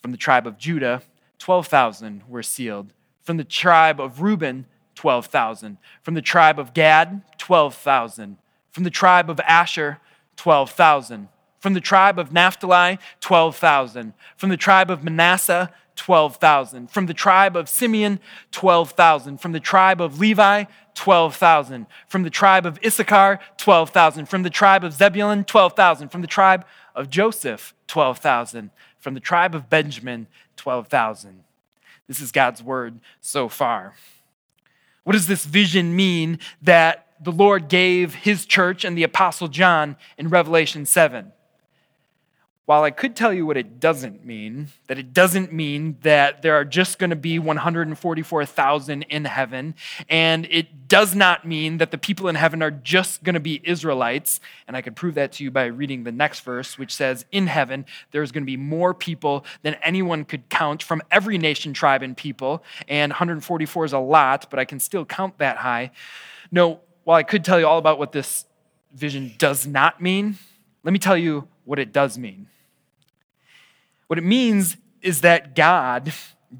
From 0.00 0.12
the 0.12 0.16
tribe 0.16 0.46
of 0.46 0.58
Judah, 0.58 1.02
12,000 1.42 2.22
were 2.28 2.42
sealed. 2.42 2.92
From 3.22 3.36
the 3.36 3.44
tribe 3.44 4.00
of 4.00 4.22
Reuben, 4.22 4.66
12,000. 4.94 5.76
From 6.02 6.14
the 6.14 6.22
tribe 6.22 6.58
of 6.58 6.72
Gad, 6.72 7.22
12,000 7.38 8.38
from 8.72 8.84
the 8.84 8.90
tribe 8.90 9.30
of 9.30 9.38
Asher, 9.40 9.98
12,000. 10.36 11.28
From 11.60 11.74
the 11.74 11.80
tribe 11.80 12.18
of 12.18 12.32
Naphtali, 12.32 12.98
12,000. 13.20 14.14
From 14.36 14.48
the 14.48 14.56
tribe 14.56 14.90
of 14.90 15.04
Manasseh, 15.04 15.70
12,000. 15.94 16.90
From 16.90 17.06
the 17.06 17.14
tribe 17.14 17.54
of 17.54 17.68
Simeon, 17.68 18.18
12,000. 18.50 19.38
From 19.38 19.52
the 19.52 19.60
tribe 19.60 20.00
of 20.00 20.18
Levi, 20.18 20.64
12,000. 20.94 21.86
From 22.08 22.22
the 22.22 22.30
tribe 22.30 22.66
of 22.66 22.78
Issachar, 22.84 23.38
12,000. 23.58 24.26
From 24.26 24.42
the 24.42 24.50
tribe 24.50 24.82
of 24.82 24.94
Zebulun, 24.94 25.44
12,000. 25.44 26.08
From 26.08 26.22
the 26.22 26.26
tribe 26.26 26.64
of 26.94 27.10
Joseph, 27.10 27.74
12,000. 27.86 28.70
From 29.02 29.14
the 29.14 29.20
tribe 29.20 29.54
of 29.54 29.68
Benjamin, 29.68 30.28
12,000. 30.56 31.42
This 32.06 32.20
is 32.20 32.30
God's 32.30 32.62
word 32.62 33.00
so 33.20 33.48
far. 33.48 33.94
What 35.02 35.14
does 35.14 35.26
this 35.26 35.44
vision 35.44 35.96
mean 35.96 36.38
that 36.62 37.08
the 37.20 37.32
Lord 37.32 37.68
gave 37.68 38.14
his 38.14 38.46
church 38.46 38.84
and 38.84 38.96
the 38.96 39.02
Apostle 39.02 39.48
John 39.48 39.96
in 40.16 40.28
Revelation 40.28 40.86
7. 40.86 41.32
While 42.72 42.84
I 42.84 42.90
could 42.90 43.14
tell 43.14 43.34
you 43.34 43.44
what 43.44 43.58
it 43.58 43.80
doesn't 43.80 44.24
mean, 44.24 44.68
that 44.86 44.98
it 44.98 45.12
doesn't 45.12 45.52
mean 45.52 45.98
that 46.00 46.40
there 46.40 46.54
are 46.54 46.64
just 46.64 46.98
going 46.98 47.10
to 47.10 47.16
be 47.16 47.38
144,000 47.38 49.02
in 49.02 49.26
heaven, 49.26 49.74
and 50.08 50.46
it 50.50 50.88
does 50.88 51.14
not 51.14 51.46
mean 51.46 51.76
that 51.76 51.90
the 51.90 51.98
people 51.98 52.28
in 52.28 52.34
heaven 52.34 52.62
are 52.62 52.70
just 52.70 53.24
going 53.24 53.34
to 53.34 53.40
be 53.40 53.60
Israelites, 53.62 54.40
and 54.66 54.74
I 54.74 54.80
could 54.80 54.96
prove 54.96 55.16
that 55.16 55.32
to 55.32 55.44
you 55.44 55.50
by 55.50 55.66
reading 55.66 56.04
the 56.04 56.12
next 56.12 56.40
verse, 56.40 56.78
which 56.78 56.94
says, 56.94 57.26
In 57.30 57.46
heaven, 57.46 57.84
there's 58.10 58.32
going 58.32 58.44
to 58.44 58.46
be 58.46 58.56
more 58.56 58.94
people 58.94 59.44
than 59.60 59.74
anyone 59.82 60.24
could 60.24 60.48
count 60.48 60.82
from 60.82 61.02
every 61.10 61.36
nation, 61.36 61.74
tribe, 61.74 62.02
and 62.02 62.16
people, 62.16 62.64
and 62.88 63.12
144 63.12 63.84
is 63.84 63.92
a 63.92 63.98
lot, 63.98 64.46
but 64.48 64.58
I 64.58 64.64
can 64.64 64.80
still 64.80 65.04
count 65.04 65.36
that 65.36 65.58
high. 65.58 65.90
No, 66.50 66.80
while 67.04 67.18
I 67.18 67.22
could 67.22 67.44
tell 67.44 67.60
you 67.60 67.66
all 67.66 67.76
about 67.76 67.98
what 67.98 68.12
this 68.12 68.46
vision 68.94 69.34
does 69.36 69.66
not 69.66 70.00
mean, 70.00 70.38
let 70.84 70.92
me 70.94 70.98
tell 70.98 71.18
you 71.18 71.48
what 71.66 71.78
it 71.78 71.92
does 71.92 72.16
mean. 72.16 72.46
What 74.12 74.18
it 74.18 74.24
means 74.24 74.76
is 75.00 75.22
that 75.22 75.56
God, 75.56 76.12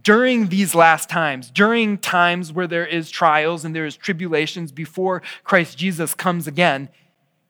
during 0.03 0.49
these 0.49 0.75
last 0.75 1.11
times, 1.11 1.51
during 1.51 1.99
times 1.99 2.51
where 2.51 2.67
there 2.67 2.87
is 2.87 3.11
trials 3.11 3.63
and 3.63 3.77
there 3.77 3.85
is 3.85 3.95
tribulations 3.95 4.73
before 4.73 5.21
Christ 5.45 5.77
Jesus 5.77 6.15
comes 6.15 6.47
again, 6.47 6.89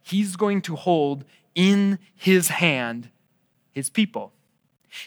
he's 0.02 0.34
going 0.34 0.60
to 0.62 0.74
hold 0.74 1.24
in 1.54 2.00
his 2.16 2.48
hand 2.48 3.10
his 3.70 3.90
people. 3.90 4.32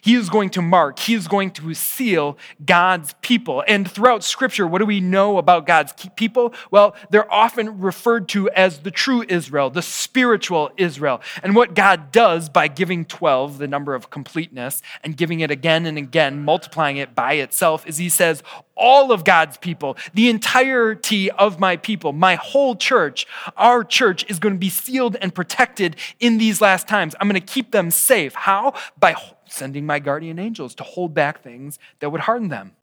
He 0.01 0.15
is 0.15 0.30
going 0.30 0.50
to 0.51 0.62
mark, 0.62 1.00
he 1.00 1.13
is 1.13 1.27
going 1.27 1.51
to 1.51 1.74
seal 1.74 2.38
God's 2.65 3.13
people. 3.22 3.63
And 3.68 3.89
throughout 3.89 4.24
Scripture, 4.24 4.68
what 4.68 4.80
do 4.80 4.86
we 4.86 5.00
know 5.00 5.38
about 5.38 5.65
God's 5.65 5.94
people? 6.15 6.54
Well, 6.72 6.96
they're 7.10 7.32
often 7.32 7.80
referred 7.80 8.27
to 8.30 8.50
as 8.51 8.80
the 8.80 8.92
true 8.92 9.24
Israel, 9.27 9.70
the 9.70 9.82
spiritual 9.82 10.72
Israel. 10.77 11.22
And 11.44 11.56
what 11.56 11.75
God 11.75 12.12
does 12.12 12.50
by 12.50 12.68
giving 12.68 13.06
12, 13.06 13.58
the 13.58 13.68
number 13.68 13.96
of 13.96 14.10
completeness, 14.10 14.82
and 15.04 15.15
giving 15.15 15.39
it 15.39 15.51
again 15.51 15.86
and 15.86 15.98
again, 15.98 16.44
multiplying 16.44 16.98
it 16.98 17.15
by 17.15 17.34
itself, 17.34 17.88
is 17.88 17.98
He 17.98 18.10
says, 18.10 18.44
all 18.75 19.12
of 19.12 19.24
God's 19.24 19.58
people, 19.58 19.98
the 20.13 20.30
entirety 20.30 21.32
of 21.32 21.60
my 21.60 21.77
people, 21.77 22.12
my 22.12 22.36
whole 22.36 22.75
church, 22.75 23.25
our 23.56 23.84
church 23.84 24.25
is 24.30 24.39
going 24.39 24.54
to 24.54 24.60
be 24.60 24.70
sealed 24.70 25.15
and 25.22 25.34
protected 25.34 25.96
in 26.20 26.38
these 26.38 26.62
last 26.62 26.88
times. 26.88 27.15
I'm 27.20 27.30
going 27.30 27.42
to 27.42 27.54
keep 27.54 27.72
them 27.72 27.89
safe. 27.92 28.34
How? 28.34 28.74
By 29.00 29.15
sending 29.56 29.86
my 29.86 30.00
guardian 30.00 30.38
angels 30.38 30.76
to 30.76 30.84
hold 30.84 31.14
back 31.14 31.42
things 31.42 31.80
that 32.00 32.12
would 32.12 32.22
harden 32.22 32.50
them, 32.50 32.76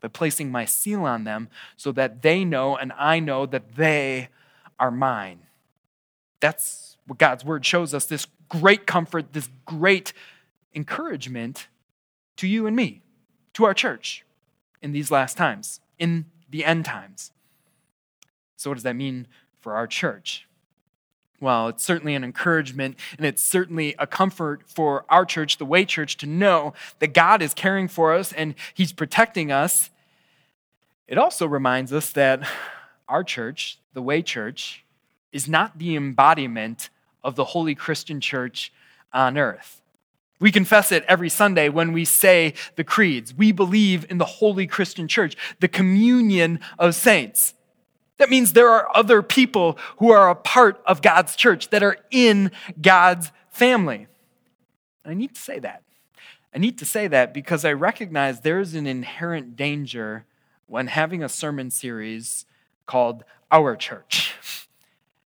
by 0.00 0.08
placing 0.08 0.50
my 0.50 0.64
seal 0.64 1.04
on 1.04 1.24
them 1.24 1.48
so 1.76 1.92
that 1.92 2.22
they 2.22 2.44
know 2.44 2.76
and 2.76 2.92
I 2.96 3.20
know 3.20 3.46
that 3.46 3.76
they 3.76 4.28
are 4.78 4.90
mine. 4.90 5.40
That's 6.40 6.98
what 7.06 7.18
God's 7.18 7.44
word 7.44 7.64
shows 7.64 7.94
us 7.94 8.04
this 8.04 8.26
great 8.48 8.86
comfort, 8.86 9.32
this 9.32 9.48
great 9.64 10.12
encouragement 10.74 11.68
to 12.36 12.46
you 12.46 12.66
and 12.66 12.76
me, 12.76 13.02
to 13.54 13.64
our 13.64 13.74
church 13.74 14.24
in 14.82 14.92
these 14.92 15.10
last 15.10 15.36
times, 15.36 15.80
in 15.98 16.26
the 16.50 16.64
end 16.64 16.84
times. 16.84 17.32
So, 18.56 18.70
what 18.70 18.74
does 18.74 18.82
that 18.84 18.96
mean 18.96 19.26
for 19.60 19.74
our 19.74 19.86
church? 19.86 20.45
Well, 21.40 21.68
it's 21.68 21.84
certainly 21.84 22.14
an 22.14 22.24
encouragement 22.24 22.96
and 23.18 23.26
it's 23.26 23.42
certainly 23.42 23.94
a 23.98 24.06
comfort 24.06 24.62
for 24.66 25.04
our 25.10 25.26
church, 25.26 25.58
the 25.58 25.66
Way 25.66 25.84
Church, 25.84 26.16
to 26.18 26.26
know 26.26 26.72
that 26.98 27.12
God 27.12 27.42
is 27.42 27.52
caring 27.52 27.88
for 27.88 28.14
us 28.14 28.32
and 28.32 28.54
He's 28.72 28.92
protecting 28.92 29.52
us. 29.52 29.90
It 31.06 31.18
also 31.18 31.46
reminds 31.46 31.92
us 31.92 32.10
that 32.12 32.48
our 33.08 33.22
church, 33.22 33.78
the 33.92 34.02
Way 34.02 34.22
Church, 34.22 34.84
is 35.30 35.46
not 35.46 35.78
the 35.78 35.94
embodiment 35.94 36.88
of 37.22 37.36
the 37.36 37.44
holy 37.44 37.74
Christian 37.74 38.20
church 38.20 38.72
on 39.12 39.36
earth. 39.36 39.82
We 40.38 40.52
confess 40.52 40.92
it 40.92 41.04
every 41.08 41.28
Sunday 41.28 41.68
when 41.68 41.92
we 41.92 42.04
say 42.04 42.54
the 42.76 42.84
creeds. 42.84 43.34
We 43.34 43.52
believe 43.52 44.06
in 44.10 44.18
the 44.18 44.24
holy 44.24 44.66
Christian 44.66 45.08
church, 45.08 45.36
the 45.60 45.68
communion 45.68 46.60
of 46.78 46.94
saints. 46.94 47.54
That 48.18 48.30
means 48.30 48.52
there 48.52 48.70
are 48.70 48.88
other 48.96 49.22
people 49.22 49.78
who 49.98 50.10
are 50.10 50.30
a 50.30 50.34
part 50.34 50.80
of 50.86 51.02
God's 51.02 51.36
church 51.36 51.70
that 51.70 51.82
are 51.82 51.98
in 52.10 52.50
God's 52.80 53.30
family. 53.50 54.06
I 55.04 55.14
need 55.14 55.34
to 55.34 55.40
say 55.40 55.58
that. 55.58 55.82
I 56.54 56.58
need 56.58 56.78
to 56.78 56.86
say 56.86 57.06
that 57.08 57.34
because 57.34 57.64
I 57.64 57.72
recognize 57.74 58.40
there's 58.40 58.74
an 58.74 58.86
inherent 58.86 59.56
danger 59.56 60.24
when 60.66 60.86
having 60.86 61.22
a 61.22 61.28
sermon 61.28 61.70
series 61.70 62.46
called 62.86 63.24
Our 63.52 63.76
Church. 63.76 64.34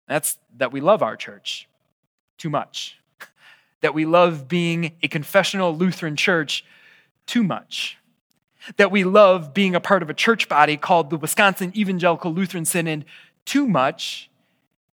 That's 0.06 0.38
that 0.56 0.70
we 0.70 0.82
love 0.82 1.02
our 1.02 1.16
church 1.16 1.66
too 2.36 2.50
much, 2.50 3.00
that 3.80 3.94
we 3.94 4.04
love 4.04 4.48
being 4.48 4.92
a 5.02 5.08
confessional 5.08 5.74
Lutheran 5.74 6.14
church 6.14 6.62
too 7.26 7.42
much 7.42 7.96
that 8.76 8.90
we 8.90 9.04
love 9.04 9.54
being 9.54 9.74
a 9.74 9.80
part 9.80 10.02
of 10.02 10.10
a 10.10 10.14
church 10.14 10.48
body 10.48 10.76
called 10.76 11.10
the 11.10 11.16
Wisconsin 11.16 11.72
Evangelical 11.76 12.32
Lutheran 12.32 12.64
Synod 12.64 13.04
too 13.44 13.66
much. 13.66 14.30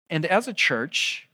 And 0.09 0.25
as 0.25 0.47
a 0.47 0.53
church, 0.53 1.29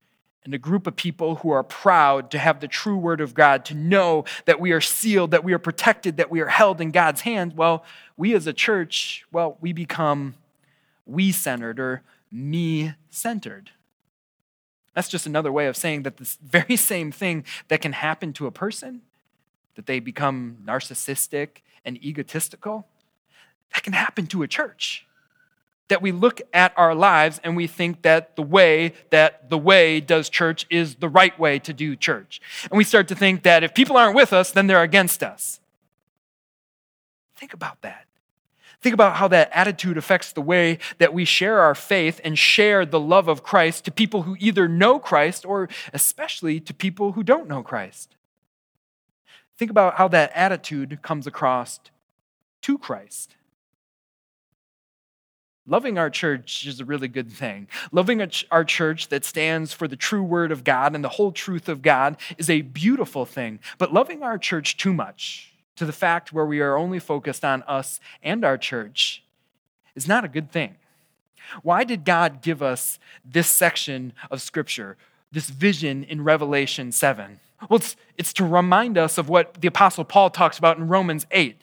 and 0.45 0.53
a 0.53 0.59
group 0.59 0.85
of 0.85 0.95
people 0.95 1.37
who 1.37 1.49
are 1.49 1.63
proud 1.63 2.29
to 2.29 2.37
have 2.37 2.59
the 2.59 2.67
true 2.67 2.97
word 2.97 3.19
of 3.19 3.33
God, 3.33 3.65
to 3.65 3.73
know 3.73 4.25
that 4.45 4.59
we 4.59 4.71
are 4.71 4.81
sealed, 4.81 5.31
that 5.31 5.43
we 5.43 5.53
are 5.53 5.59
protected, 5.59 6.17
that 6.17 6.29
we 6.29 6.39
are 6.39 6.47
held 6.47 6.79
in 6.79 6.91
God's 6.91 7.21
hands, 7.21 7.55
well, 7.55 7.83
we 8.15 8.35
as 8.35 8.45
a 8.45 8.53
church, 8.53 9.25
well, 9.31 9.57
we 9.59 9.73
become 9.73 10.35
we 11.05 11.31
centered 11.31 11.79
or 11.79 12.03
me 12.31 12.93
centered. 13.09 13.71
That's 14.93 15.09
just 15.09 15.25
another 15.25 15.51
way 15.51 15.65
of 15.67 15.75
saying 15.75 16.03
that 16.03 16.17
this 16.17 16.37
very 16.43 16.75
same 16.77 17.11
thing 17.11 17.43
that 17.67 17.81
can 17.81 17.93
happen 17.93 18.31
to 18.33 18.47
a 18.47 18.51
person, 18.51 19.01
that 19.75 19.85
they 19.85 19.99
become 19.99 20.57
narcissistic 20.65 21.61
and 21.83 22.03
egotistical, 22.03 22.87
that 23.73 23.83
can 23.83 23.93
happen 23.93 24.27
to 24.27 24.43
a 24.43 24.47
church. 24.47 25.05
That 25.87 26.01
we 26.01 26.11
look 26.11 26.41
at 26.51 26.73
our 26.77 26.95
lives 26.95 27.39
and 27.43 27.55
we 27.55 27.67
think 27.67 28.01
that 28.01 28.35
the 28.35 28.41
way 28.41 28.93
that 29.11 29.49
the 29.49 29.57
way 29.57 29.99
does 29.99 30.29
church 30.29 30.65
is 30.69 30.95
the 30.95 31.09
right 31.09 31.37
way 31.39 31.59
to 31.59 31.73
do 31.73 31.95
church. 31.95 32.41
And 32.71 32.77
we 32.77 32.83
start 32.83 33.07
to 33.09 33.15
think 33.15 33.43
that 33.43 33.63
if 33.63 33.75
people 33.75 33.95
aren't 33.95 34.15
with 34.15 34.33
us, 34.33 34.49
then 34.49 34.65
they're 34.65 34.81
against 34.81 35.21
us. 35.21 35.59
Think 37.35 37.53
about 37.53 37.81
that. 37.83 38.05
Think 38.81 38.93
about 38.93 39.15
how 39.15 39.27
that 39.29 39.49
attitude 39.53 39.97
affects 39.97 40.31
the 40.31 40.41
way 40.41 40.79
that 40.99 41.13
we 41.13 41.25
share 41.25 41.59
our 41.59 41.75
faith 41.75 42.21
and 42.23 42.37
share 42.37 42.85
the 42.85 42.99
love 42.99 43.27
of 43.27 43.43
Christ 43.43 43.85
to 43.85 43.91
people 43.91 44.23
who 44.23 44.35
either 44.39 44.67
know 44.67 44.99
Christ 44.99 45.45
or 45.45 45.69
especially 45.93 46.59
to 46.59 46.73
people 46.73 47.13
who 47.13 47.23
don't 47.23 47.47
know 47.47 47.63
Christ. 47.63 48.15
Think 49.57 49.71
about 49.71 49.95
how 49.95 50.07
that 50.09 50.31
attitude 50.35 50.99
comes 51.01 51.27
across 51.27 51.79
to 52.63 52.77
Christ. 52.77 53.35
Loving 55.67 55.97
our 55.97 56.11
church 56.11 56.67
is 56.67 56.79
a 56.79 56.85
really 56.85 57.07
good 57.07 57.31
thing. 57.31 57.67
Loving 57.91 58.21
our 58.51 58.63
church 58.63 59.07
that 59.07 59.25
stands 59.25 59.73
for 59.73 59.87
the 59.87 59.95
true 59.95 60.21
word 60.21 60.51
of 60.51 60.63
God 60.63 60.93
and 60.93 61.03
the 61.03 61.09
whole 61.09 61.31
truth 61.31 61.67
of 61.67 61.81
God 61.81 62.17
is 62.37 62.49
a 62.49 62.61
beautiful 62.61 63.25
thing. 63.25 63.59
But 63.79 63.91
loving 63.91 64.21
our 64.21 64.37
church 64.37 64.77
too 64.77 64.93
much, 64.93 65.53
to 65.75 65.85
the 65.85 65.91
fact 65.91 66.31
where 66.31 66.45
we 66.45 66.59
are 66.59 66.77
only 66.77 66.99
focused 66.99 67.43
on 67.43 67.63
us 67.63 67.99
and 68.21 68.45
our 68.45 68.57
church, 68.57 69.23
is 69.95 70.07
not 70.07 70.23
a 70.23 70.29
good 70.29 70.51
thing. 70.51 70.75
Why 71.63 71.83
did 71.83 72.05
God 72.05 72.41
give 72.41 72.61
us 72.61 72.99
this 73.23 73.47
section 73.47 74.13
of 74.29 74.41
Scripture, 74.41 74.97
this 75.31 75.49
vision 75.49 76.03
in 76.03 76.23
Revelation 76.23 76.91
7? 76.91 77.39
Well, 77.69 77.77
it's, 77.77 77.95
it's 78.17 78.33
to 78.33 78.45
remind 78.45 78.97
us 78.97 79.17
of 79.17 79.29
what 79.29 79.61
the 79.61 79.67
Apostle 79.67 80.03
Paul 80.03 80.29
talks 80.29 80.57
about 80.57 80.77
in 80.77 80.87
Romans 80.87 81.25
8 81.31 81.59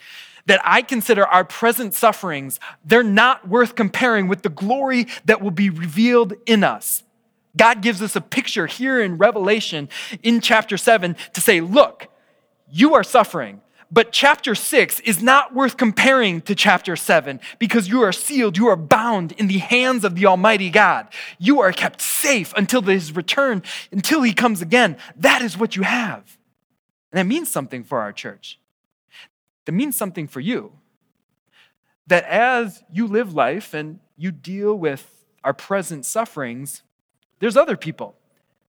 that 0.46 0.60
I 0.64 0.82
consider 0.82 1.26
our 1.26 1.44
present 1.44 1.94
sufferings, 1.94 2.58
they're 2.84 3.04
not 3.04 3.48
worth 3.48 3.76
comparing 3.76 4.26
with 4.26 4.42
the 4.42 4.48
glory 4.48 5.06
that 5.24 5.40
will 5.40 5.52
be 5.52 5.70
revealed 5.70 6.34
in 6.46 6.64
us. 6.64 7.04
God 7.56 7.82
gives 7.82 8.02
us 8.02 8.16
a 8.16 8.20
picture 8.20 8.66
here 8.66 9.00
in 9.00 9.18
Revelation 9.18 9.88
in 10.22 10.40
chapter 10.40 10.76
7 10.76 11.16
to 11.34 11.40
say, 11.40 11.60
look, 11.60 12.08
you 12.70 12.94
are 12.94 13.04
suffering. 13.04 13.60
But 13.92 14.10
chapter 14.10 14.54
6 14.54 15.00
is 15.00 15.22
not 15.22 15.54
worth 15.54 15.76
comparing 15.76 16.40
to 16.42 16.54
chapter 16.54 16.96
7 16.96 17.38
because 17.58 17.88
you 17.88 18.00
are 18.00 18.12
sealed, 18.12 18.56
you 18.56 18.68
are 18.68 18.76
bound 18.76 19.32
in 19.32 19.48
the 19.48 19.58
hands 19.58 20.02
of 20.02 20.14
the 20.14 20.24
Almighty 20.24 20.70
God. 20.70 21.08
You 21.38 21.60
are 21.60 21.72
kept 21.72 22.00
safe 22.00 22.54
until 22.56 22.80
his 22.80 23.14
return, 23.14 23.62
until 23.92 24.22
he 24.22 24.32
comes 24.32 24.62
again. 24.62 24.96
That 25.16 25.42
is 25.42 25.58
what 25.58 25.76
you 25.76 25.82
have. 25.82 26.38
And 27.12 27.18
that 27.18 27.26
means 27.26 27.50
something 27.50 27.84
for 27.84 28.00
our 28.00 28.12
church. 28.12 28.58
That 29.66 29.72
means 29.72 29.94
something 29.94 30.26
for 30.26 30.40
you. 30.40 30.72
That 32.06 32.24
as 32.24 32.82
you 32.90 33.06
live 33.06 33.34
life 33.34 33.74
and 33.74 34.00
you 34.16 34.32
deal 34.32 34.74
with 34.74 35.26
our 35.44 35.52
present 35.52 36.06
sufferings, 36.06 36.82
there's 37.40 37.58
other 37.58 37.76
people 37.76 38.16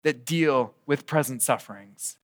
that 0.02 0.24
deal 0.24 0.74
with 0.84 1.06
present 1.06 1.42
sufferings. 1.42 2.16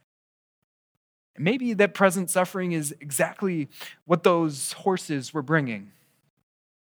Maybe 1.38 1.72
that 1.74 1.94
present 1.94 2.30
suffering 2.30 2.72
is 2.72 2.94
exactly 3.00 3.68
what 4.04 4.22
those 4.22 4.72
horses 4.72 5.32
were 5.32 5.42
bringing. 5.42 5.92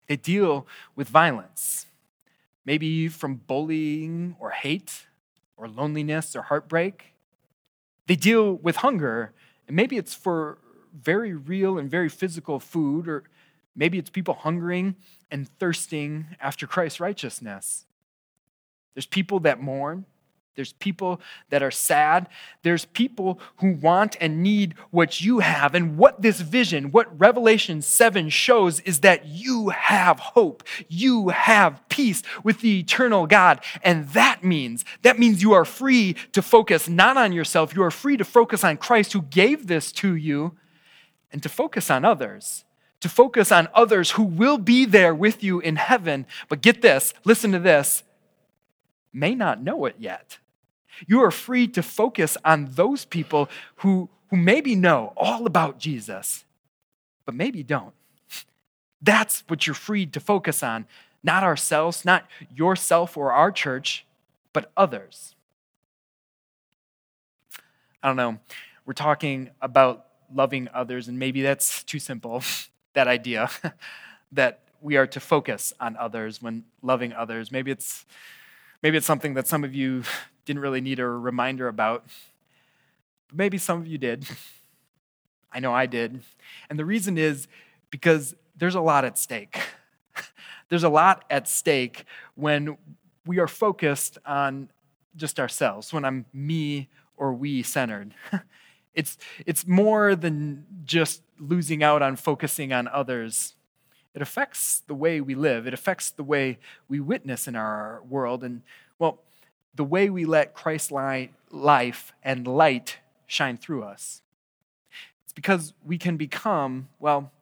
They 0.09 0.17
deal 0.17 0.67
with 0.95 1.09
violence, 1.09 1.87
maybe 2.65 3.09
from 3.09 3.37
bullying 3.47 4.37
or 4.39 4.51
hate 4.51 5.07
or 5.57 5.69
loneliness 5.69 6.37
or 6.37 6.43
heartbreak. 6.43 7.15
They 8.07 8.17
deal 8.17 8.55
with 8.55 8.77
hunger, 8.77 9.33
and 9.67 9.77
maybe 9.77 9.97
it's 9.97 10.15
for 10.15 10.59
very 10.93 11.33
real 11.33 11.79
and 11.79 11.91
very 11.91 12.09
physical 12.09 12.61
food, 12.61 13.09
or 13.09 13.25
maybe 13.75 13.99
it's 13.99 14.11
people 14.11 14.35
hungering 14.35 14.97
and 15.31 15.49
thirsting 15.59 16.27
after 16.41 16.67
Christ's 16.67 17.01
righteousness. 17.01 17.87
There's 18.95 19.07
people 19.07 19.41
that 19.41 19.61
mourn. 19.61 20.05
There's 20.55 20.75
people 20.75 21.21
that 21.49 21.63
are 21.63 21.71
sad. 21.71 22.29
There's 22.63 22.85
people 22.85 23.41
who 23.57 23.73
want 23.73 24.17
and 24.21 24.43
need 24.43 24.75
what 24.91 25.23
you 25.23 25.39
have. 25.39 25.75
And 25.75 25.97
what 25.97 26.21
this 26.21 26.41
vision, 26.41 26.93
what 26.93 27.19
Revelation 27.19 27.81
7 27.81 28.29
shows, 28.29 28.81
is 28.81 29.01
that 29.01 29.27
you 29.27 29.71
have 29.71 30.19
hope. 30.19 30.63
You 30.89 31.31
have 31.31 31.81
peace 31.89 32.23
with 32.45 32.61
the 32.61 32.81
eternal 32.81 33.27
God. 33.27 33.65
And 33.83 34.09
that 34.11 34.45
means, 34.45 34.85
that 35.01 35.19
means 35.19 35.43
you 35.43 35.53
are 35.55 35.65
free 35.65 36.17
to 36.33 36.43
focus 36.43 36.89
not 36.89 37.17
on 37.17 37.33
yourself. 37.33 37.75
You 37.75 37.83
are 37.83 37.91
free 37.91 38.19
to 38.19 38.25
focus 38.25 38.63
on 38.63 38.77
Christ 38.77 39.15
who 39.15 39.23
gave 39.23 39.67
this 39.69 39.91
to 39.93 40.15
you 40.15 40.57
and 41.33 41.43
to 41.43 41.49
focus 41.49 41.91
on 41.91 42.05
others. 42.05 42.65
To 43.01 43.09
focus 43.09 43.51
on 43.51 43.69
others 43.75 44.13
who 44.13 44.23
will 44.23 44.59
be 44.59 44.85
there 44.85 45.15
with 45.15 45.43
you 45.43 45.61
in 45.61 45.77
heaven. 45.77 46.27
But 46.49 46.61
get 46.61 46.83
this, 46.83 47.15
listen 47.25 47.53
to 47.53 47.59
this, 47.59 48.05
may 49.13 49.35
not 49.35 49.63
know 49.63 49.87
it 49.87 49.97
yet. 49.99 50.39
You 51.07 51.23
are 51.23 51.31
free 51.31 51.69
to 51.69 51.83
focus 51.83 52.37
on 52.45 52.69
those 52.73 53.05
people 53.05 53.49
who, 53.77 54.09
who 54.31 54.37
maybe 54.37 54.75
know 54.75 55.13
all 55.17 55.47
about 55.47 55.79
Jesus, 55.79 56.45
but 57.25 57.35
maybe 57.35 57.63
don't. 57.63 57.95
That's 59.03 59.45
what 59.49 59.67
you're 59.67 59.75
free 59.75 60.07
to 60.07 60.21
focus 60.21 60.63
on, 60.63 60.87
not 61.23 61.43
ourselves, 61.43 62.05
not 62.05 62.27
yourself 62.55 63.17
or 63.17 63.33
our 63.33 63.51
church, 63.51 64.07
but 64.53 64.71
others. 64.77 65.35
I 68.03 68.09
don't 68.09 68.17
know. 68.17 68.39
We're 68.85 68.95
talking 68.95 69.51
about 69.61 70.07
loving 70.35 70.69
others, 70.75 71.09
and 71.09 71.19
maybe 71.19 71.43
that's 71.43 71.85
too 71.85 71.99
simple, 71.99 72.43
that 72.95 73.09
idea 73.09 73.51
that 74.33 74.61
we 74.81 74.97
are 74.97 75.07
to 75.07 75.21
focus 75.21 75.73
on 75.81 75.97
others 75.97 76.43
when 76.43 76.65
loving 76.83 77.13
others. 77.13 77.53
Maybe 77.53 77.71
it's 77.71 78.05
maybe 78.83 78.97
it's 78.97 79.07
something 79.07 79.35
that 79.35 79.47
some 79.47 79.63
of 79.63 79.75
you 79.75 80.03
didn't 80.45 80.63
really 80.63 80.81
need 80.81 80.99
a 80.99 81.07
reminder 81.07 81.69
about. 81.69 82.05
But 83.29 83.37
maybe 83.37 83.59
some 83.59 83.81
of 83.81 83.87
you 83.87 83.99
did. 83.99 84.27
I 85.53 85.61
know 85.61 85.73
I 85.73 85.87
did. 85.87 86.23
And 86.71 86.79
the 86.79 86.85
reason 86.85 87.19
is 87.19 87.47
because 87.91 88.35
there's 88.57 88.75
a 88.75 88.81
lot 88.81 89.05
at 89.05 89.19
stake. 89.19 89.59
there's 90.69 90.85
a 90.85 90.89
lot 90.89 91.25
at 91.31 91.49
stake 91.49 92.05
when 92.35 92.77
we 93.27 93.39
are 93.39 93.49
focused 93.49 94.19
on 94.27 94.71
just 95.15 95.39
ourselves, 95.39 95.93
when 95.93 96.05
I'm 96.05 96.25
me 96.33 96.89
or 97.17 97.33
we 97.33 97.63
centered. 97.63 98.15
it's, 98.95 99.19
it's 99.47 99.67
more 99.67 100.17
than 100.17 100.65
just 100.85 101.23
losing 101.39 101.83
out 101.83 102.03
on 102.03 102.17
focusing 102.17 102.73
on 102.73 102.89
others. 102.89 103.55
It 104.15 104.23
affects 104.23 104.83
the 104.87 104.95
way 104.95 105.21
we 105.21 105.35
live, 105.35 105.67
it 105.67 105.75
affects 105.75 106.11
the 106.11 106.25
way 106.25 106.59
we 106.89 107.01
witness 107.01 107.47
in 107.47 107.57
our 107.57 108.03
world. 108.09 108.43
And, 108.43 108.63
well, 108.99 109.21
the 109.75 109.85
way 109.85 110.11
we 110.11 110.25
let 110.25 110.55
Christ's 110.55 110.93
life 111.51 112.13
and 112.23 112.47
light 112.47 112.99
shine 113.27 113.57
through 113.57 113.85
us. 113.85 114.23
It's 115.25 115.33
because 115.33 115.73
we 115.85 115.97
can 115.99 116.17
become, 116.17 116.89
well, 116.99 117.33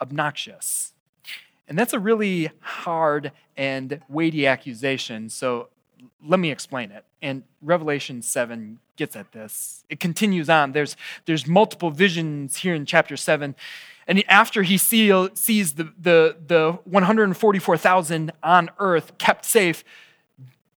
obnoxious. 0.00 0.94
And 1.68 1.78
that's 1.78 1.92
a 1.92 1.98
really 1.98 2.50
hard 2.60 3.32
and 3.56 4.00
weighty 4.08 4.46
accusation. 4.46 5.28
So 5.28 5.68
let 6.24 6.40
me 6.40 6.50
explain 6.50 6.90
it. 6.90 7.04
And 7.20 7.42
Revelation 7.60 8.22
7 8.22 8.78
gets 8.96 9.16
at 9.16 9.32
this. 9.32 9.84
It 9.88 10.00
continues 10.00 10.48
on. 10.48 10.72
There's, 10.72 10.96
there's 11.26 11.46
multiple 11.46 11.90
visions 11.90 12.56
here 12.58 12.74
in 12.74 12.86
chapter 12.86 13.16
7. 13.16 13.54
And 14.06 14.24
after 14.28 14.62
he 14.62 14.78
see, 14.78 15.28
sees 15.34 15.74
the, 15.74 15.92
the, 16.00 16.36
the 16.46 16.78
144,000 16.84 18.32
on 18.42 18.70
earth 18.78 19.18
kept 19.18 19.44
safe, 19.44 19.84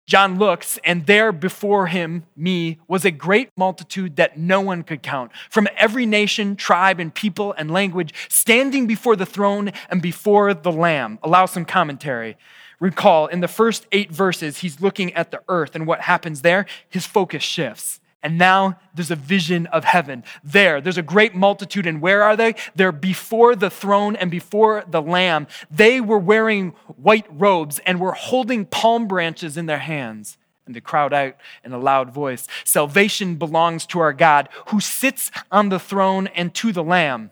John 0.07 0.39
looks, 0.39 0.79
and 0.85 1.05
there 1.07 1.33
before 1.33 1.89
him, 1.89 2.27
me, 2.37 2.79
was 2.87 3.05
a 3.05 3.11
great 3.11 3.51
multitude 3.57 4.15
that 4.17 4.39
no 4.39 4.61
one 4.61 4.85
could 4.85 5.03
count, 5.03 5.33
from 5.51 5.67
every 5.77 6.07
nation, 6.07 6.55
tribe, 6.55 7.01
and 7.01 7.13
people 7.13 7.53
and 7.59 7.73
language, 7.73 8.15
standing 8.29 8.87
before 8.87 9.17
the 9.17 9.27
throne 9.27 9.73
and 9.91 10.01
before 10.01 10.55
the 10.55 10.71
Lamb. 10.71 11.19
Allow 11.25 11.47
some 11.47 11.65
commentary. 11.65 12.37
Recall, 12.79 13.27
in 13.27 13.41
the 13.41 13.49
first 13.49 13.87
eight 13.91 14.13
verses, 14.13 14.59
he's 14.59 14.81
looking 14.81 15.13
at 15.15 15.33
the 15.33 15.43
earth, 15.49 15.75
and 15.75 15.89
what 15.89 16.03
happens 16.03 16.43
there? 16.43 16.67
His 16.89 17.05
focus 17.05 17.43
shifts. 17.43 18.01
And 18.27 18.39
now 18.39 18.81
there's 18.93 19.13
a 19.13 19.15
vision 19.15 19.69
of 19.69 19.85
heaven. 19.85 20.25
There, 20.43 20.81
there's 20.81 20.99
a 20.99 21.03
great 21.03 21.37
multitude. 21.37 21.87
And 21.87 22.01
where 22.01 22.25
are 22.25 22.35
they? 22.35 22.57
They're 22.75 22.91
before 22.91 23.55
the 23.55 23.71
throne 23.71 24.17
and 24.17 24.33
before 24.33 24.83
the 24.89 25.01
Lamb. 25.01 25.47
They 25.71 26.01
were 26.01 26.19
wearing 26.19 26.71
white 26.97 27.27
robes 27.31 27.79
and 27.87 28.01
were 28.01 28.15
holding 28.15 28.67
palm 28.67 29.07
branches 29.07 29.57
in 29.57 29.67
their 29.67 29.79
hands. 29.79 30.39
And 30.67 30.75
they 30.75 30.81
crowd 30.81 31.13
out 31.13 31.37
in 31.63 31.73
a 31.73 31.79
loud 31.79 32.11
voice 32.11 32.49
Salvation 32.65 33.37
belongs 33.37 33.87
to 33.87 34.01
our 34.01 34.13
God 34.13 34.49
who 34.71 34.81
sits 34.81 35.31
on 35.53 35.69
the 35.69 35.79
throne 35.79 36.27
and 36.27 36.53
to 36.55 36.73
the 36.73 36.83
Lamb. 36.83 37.31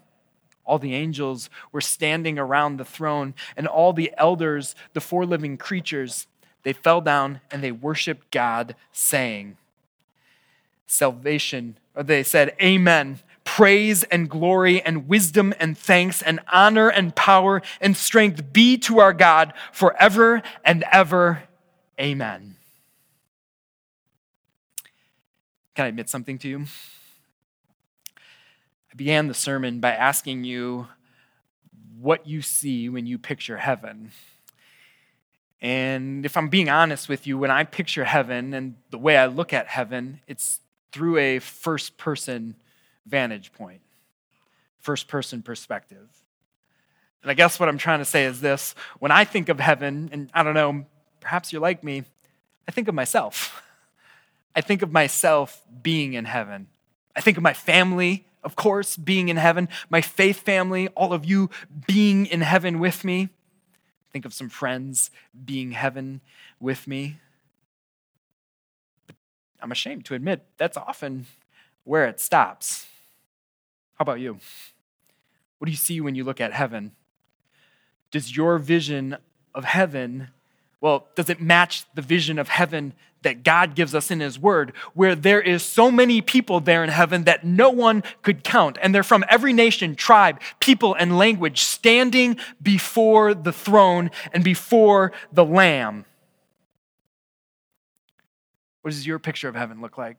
All 0.65 0.79
the 0.79 0.95
angels 0.95 1.51
were 1.73 1.81
standing 1.81 2.39
around 2.39 2.77
the 2.77 2.85
throne, 2.85 3.35
and 3.57 3.67
all 3.67 3.93
the 3.93 4.13
elders, 4.17 4.77
the 4.93 5.01
four 5.01 5.27
living 5.27 5.57
creatures, 5.57 6.29
they 6.63 6.73
fell 6.73 7.01
down 7.01 7.41
and 7.51 7.65
they 7.65 7.73
worshiped 7.73 8.31
God, 8.31 8.77
saying, 8.93 9.57
salvation. 10.87 11.79
Or 11.95 12.03
they 12.03 12.23
said, 12.23 12.55
Amen. 12.63 13.21
Praise 13.45 14.05
and 14.05 14.29
glory 14.29 14.81
and 14.81 15.07
wisdom 15.07 15.53
and 15.61 15.77
thanks 15.77 16.23
and 16.23 16.41
honor 16.51 16.89
and 16.89 17.15
power 17.15 17.61
and 17.81 17.97
strength 17.97 18.53
be 18.53 18.79
to 18.79 19.01
our 19.01 19.13
God 19.13 19.53
forever 19.71 20.43
and 20.65 20.83
ever. 20.91 21.43
Amen. 22.01 22.57
Can 25.75 25.85
I 25.85 25.89
admit 25.89 26.09
something 26.09 26.39
to 26.39 26.49
you? 26.49 26.67
I 28.17 28.97
began 28.97 29.27
the 29.27 29.35
sermon 29.35 29.81
by 29.81 29.91
asking 29.91 30.45
you 30.45 30.89
what 31.99 32.27
you 32.27 32.43
see 32.43 32.89
when 32.89 33.07
you 33.07 33.19
picture 33.19 33.59
heaven. 33.59 34.13
And 35.61 36.25
if 36.25 36.37
I'm 36.37 36.49
being 36.49 36.69
honest 36.69 37.09
with 37.09 37.27
you, 37.27 37.39
when 37.39 37.51
I 37.51 37.65
picture 37.65 38.05
heaven 38.05 38.55
and 38.55 38.77
the 38.91 38.99
way 38.99 39.17
I 39.17 39.27
look 39.27 39.53
at 39.53 39.67
heaven, 39.67 40.21
it's 40.27 40.61
through 40.95 41.17
a 41.17 41.41
first 41.41 41.99
person 41.99 42.55
vantage 43.05 43.53
point, 43.53 43.81
first 44.79 45.09
person 45.09 45.43
perspective. 45.43 46.09
And 47.21 47.33
I 47.33 47.35
guess 47.35 47.59
what 47.59 47.69
I'm 47.69 47.79
trying 47.79 47.99
to 47.99 48.05
say 48.05 48.27
is 48.27 48.41
this 48.41 48.77
when 49.01 49.11
I 49.11 49.25
think 49.25 49.49
of 49.49 49.59
heaven, 49.59 50.09
and 50.13 50.31
I 50.33 50.45
don't 50.45 50.55
know, 50.55 50.87
perhaps 51.19 51.53
you're 51.53 51.61
like 51.61 51.83
me, 51.83 52.05
I 52.69 52.71
think 52.71 52.87
of 52.87 52.95
myself. 52.95 53.61
I 54.55 54.61
think 54.61 54.83
of 54.83 54.93
myself 54.93 55.65
being 55.83 56.15
in 56.15 56.27
heaven. 56.27 56.69
I 57.17 57.21
think 57.21 57.37
of 57.37 57.43
my 57.43 57.55
family, 57.55 58.25
of 58.45 58.55
course, 58.55 58.97
being 58.97 59.29
in 59.29 59.37
heaven, 59.37 59.69
my 59.91 60.01
faith 60.01 60.43
family, 60.43 60.87
all 60.91 61.13
of 61.13 61.25
you 61.25 61.51
being 61.89 62.27
in 62.27 62.41
heaven 62.41 62.79
with 62.79 63.03
me. 63.03 63.31
Think 64.13 64.25
of 64.25 64.33
some 64.33 64.49
friends 64.49 65.11
being 65.45 65.73
heaven 65.73 66.21
with 66.61 66.87
me. 66.87 67.19
I'm 69.65 69.73
ashamed 69.73 70.05
to 70.05 70.15
admit 70.15 70.45
that's 70.59 70.77
often 70.77 71.25
where 71.85 72.07
it 72.07 72.21
stops. 72.21 72.87
How 73.95 74.03
about 74.03 74.21
you? 74.21 74.39
What 75.57 75.65
do 75.65 75.71
you 75.71 75.79
see 75.79 76.03
when 76.03 76.15
you 76.15 76.23
look 76.23 76.39
at 76.39 76.53
heaven? 76.53 76.93
Does 78.11 78.37
your 78.37 78.59
vision 78.59 79.17
of 79.55 79.65
heaven, 79.65 80.29
well, 80.83 81.07
does 81.15 81.31
it 81.31 81.41
match 81.41 81.87
the 81.95 82.03
vision 82.03 82.39
of 82.39 82.49
heaven 82.49 82.93
that 83.23 83.43
God 83.43 83.75
gives 83.75 83.95
us 83.95 84.11
in 84.11 84.21
His 84.21 84.39
Word, 84.39 84.75
where 84.93 85.15
there 85.15 85.41
is 85.41 85.63
so 85.63 85.91
many 85.91 86.21
people 86.21 86.61
there 86.61 86.85
in 86.85 86.91
heaven 86.91 87.25
that 87.25 87.43
no 87.43 87.71
one 87.71 88.03
could 88.21 88.45
count, 88.45 88.77
and 88.83 88.95
they're 88.95 89.03
from 89.03 89.25
every 89.31 89.55
nation, 89.55 89.95
tribe, 89.95 90.43
people, 90.61 90.93
and 90.93 91.17
language, 91.17 91.63
standing 91.63 92.37
before 92.63 93.33
the 93.33 93.53
throne 93.53 94.11
and 94.35 94.45
before 94.45 95.13
the 95.33 95.45
Lamb? 95.45 96.05
What 98.85 98.91
does 98.91 99.07
your 99.07 99.19
picture 99.19 99.49
of 99.49 99.55
heaven 99.55 99.81
look 99.81 99.97
like? 99.97 100.19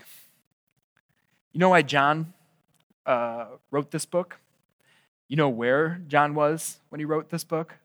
You 1.54 1.60
know 1.60 1.70
why 1.70 1.84
John 1.84 2.34
uh, 3.06 3.46
wrote 3.70 3.92
this 3.92 4.08
book? 4.08 4.38
You 5.28 5.36
know 5.36 5.50
where 5.50 6.02
John 6.08 6.34
was 6.34 6.80
when 6.90 6.98
he 6.98 7.06
wrote 7.06 7.30
this 7.30 7.44
book? 7.44 7.76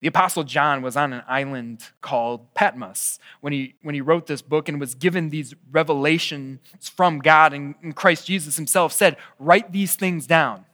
The 0.00 0.08
Apostle 0.08 0.42
John 0.42 0.82
was 0.82 0.96
on 0.96 1.12
an 1.12 1.22
island 1.28 1.84
called 2.00 2.52
Patmos 2.52 3.20
when 3.42 3.52
he, 3.52 3.76
when 3.80 3.94
he 3.94 4.00
wrote 4.00 4.26
this 4.26 4.42
book 4.42 4.68
and 4.68 4.80
was 4.80 4.96
given 4.96 5.30
these 5.30 5.54
revelations 5.70 6.58
from 6.92 7.20
God, 7.20 7.52
and, 7.52 7.76
and 7.80 7.94
Christ 7.94 8.26
Jesus 8.26 8.56
himself 8.56 8.92
said, 8.92 9.16
Write 9.38 9.70
these 9.70 9.94
things 9.94 10.26
down. 10.26 10.64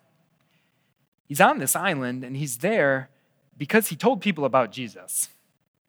He's 1.29 1.39
on 1.39 1.59
this 1.59 1.77
island 1.77 2.25
and 2.25 2.35
he's 2.35 2.57
there 2.57 3.11
because 3.59 3.89
he 3.89 3.95
told 3.95 4.23
people 4.23 4.47
about 4.47 4.73
Jesus. 4.73 5.29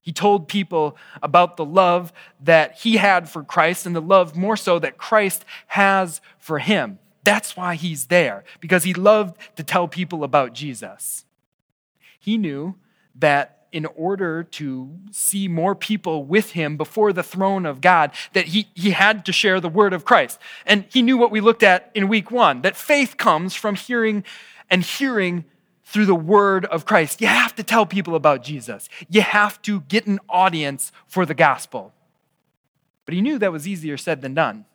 He 0.04 0.12
told 0.12 0.50
people 0.50 0.98
about 1.24 1.56
the 1.58 1.66
love 1.66 2.12
that 2.42 2.80
he 2.80 2.98
had 2.98 3.30
for 3.30 3.42
Christ 3.42 3.86
and 3.86 3.96
the 3.96 4.02
love 4.02 4.36
more 4.36 4.58
so 4.58 4.78
that 4.80 4.98
Christ 4.98 5.46
has 5.68 6.22
for 6.38 6.60
him. 6.60 7.00
That's 7.24 7.56
why 7.56 7.76
he's 7.76 8.08
there, 8.08 8.44
because 8.60 8.84
he 8.84 8.94
loved 8.94 9.38
to 9.56 9.64
tell 9.64 9.88
people 9.88 10.26
about 10.26 10.54
Jesus. 10.54 11.24
He 12.20 12.38
knew 12.38 12.76
that 13.16 13.68
in 13.72 13.86
order 13.96 14.44
to 14.44 15.00
see 15.12 15.48
more 15.48 15.74
people 15.74 16.26
with 16.26 16.52
him 16.52 16.76
before 16.76 17.14
the 17.14 17.24
throne 17.24 17.66
of 17.66 17.80
God, 17.80 18.12
that 18.34 18.48
he, 18.48 18.68
he 18.76 18.92
had 18.92 19.26
to 19.26 19.32
share 19.32 19.60
the 19.60 19.70
word 19.70 19.94
of 19.94 20.06
Christ. 20.06 20.38
And 20.66 20.86
he 20.90 21.02
knew 21.02 21.18
what 21.18 21.32
we 21.32 21.42
looked 21.42 21.64
at 21.64 21.90
in 21.96 22.10
week 22.10 22.30
one 22.30 22.62
that 22.62 22.76
faith 22.76 23.16
comes 23.18 23.56
from 23.56 23.76
hearing 23.76 24.26
and 24.70 24.84
hearing 24.84 25.46
through 25.94 26.08
the 26.08 26.16
word 26.16 26.66
of 26.66 26.86
Christ. 26.88 27.22
You 27.22 27.28
have 27.28 27.54
to 27.56 27.64
tell 27.64 27.86
people 27.86 28.16
about 28.16 28.42
Jesus, 28.44 28.90
you 29.08 29.22
have 29.22 29.62
to 29.62 29.82
get 29.82 30.08
an 30.08 30.20
audience 30.28 30.92
for 31.06 31.24
the 31.24 31.36
gospel. 31.36 31.94
But 33.06 33.14
he 33.14 33.22
knew 33.22 33.38
that 33.38 33.52
was 33.52 33.68
easier 33.68 33.96
said 33.96 34.22
than 34.22 34.34
done. 34.34 34.66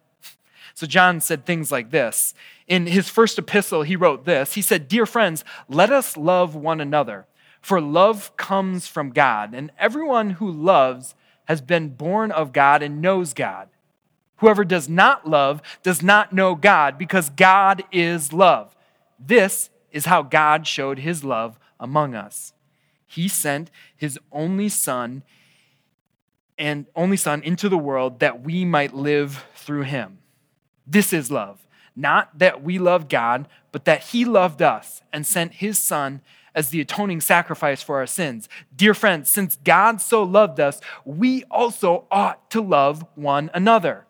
So 0.74 0.86
John 0.86 1.20
said 1.20 1.44
things 1.44 1.72
like 1.72 1.90
this. 1.90 2.34
In 2.68 2.86
his 2.86 3.08
first 3.08 3.36
epistle, 3.36 3.82
he 3.82 3.96
wrote 3.96 4.26
this 4.26 4.54
He 4.54 4.62
said, 4.62 4.86
Dear 4.86 5.06
friends, 5.06 5.44
let 5.68 5.90
us 5.90 6.16
love 6.16 6.54
one 6.54 6.80
another, 6.80 7.26
for 7.60 7.80
love 7.80 8.36
comes 8.36 8.86
from 8.86 9.10
God, 9.10 9.54
and 9.54 9.72
everyone 9.76 10.30
who 10.30 10.48
loves 10.48 11.16
has 11.46 11.60
been 11.60 11.88
born 11.88 12.30
of 12.30 12.52
God 12.52 12.80
and 12.80 13.02
knows 13.02 13.34
God. 13.34 13.68
Whoever 14.36 14.64
does 14.64 14.88
not 14.88 15.28
love 15.28 15.62
does 15.82 16.00
not 16.00 16.32
know 16.32 16.54
God, 16.54 16.96
because 16.96 17.30
God 17.30 17.82
is 17.90 18.32
love. 18.32 18.76
This 19.18 19.70
is 19.98 20.06
how 20.06 20.22
God 20.22 20.66
showed 20.66 21.00
his 21.00 21.22
love 21.22 21.58
among 21.78 22.14
us. 22.14 22.54
He 23.06 23.28
sent 23.28 23.70
his 23.94 24.18
only 24.32 24.70
son 24.70 25.22
and 26.56 26.86
only 26.96 27.16
son 27.16 27.42
into 27.42 27.68
the 27.68 27.78
world 27.78 28.20
that 28.20 28.42
we 28.42 28.64
might 28.64 28.94
live 28.94 29.44
through 29.54 29.82
him. 29.82 30.18
This 30.86 31.12
is 31.12 31.30
love. 31.30 31.66
Not 31.94 32.38
that 32.38 32.62
we 32.62 32.78
love 32.78 33.08
God, 33.08 33.48
but 33.72 33.84
that 33.84 34.04
He 34.04 34.24
loved 34.24 34.62
us 34.62 35.02
and 35.12 35.26
sent 35.26 35.54
His 35.54 35.80
Son 35.80 36.20
as 36.54 36.70
the 36.70 36.80
atoning 36.80 37.20
sacrifice 37.20 37.82
for 37.82 37.96
our 37.96 38.06
sins. 38.06 38.48
Dear 38.74 38.94
friends, 38.94 39.28
since 39.28 39.56
God 39.64 40.00
so 40.00 40.22
loved 40.22 40.60
us, 40.60 40.80
we 41.04 41.42
also 41.50 42.06
ought 42.10 42.50
to 42.52 42.60
love 42.60 43.04
one 43.16 43.50
another. 43.52 44.06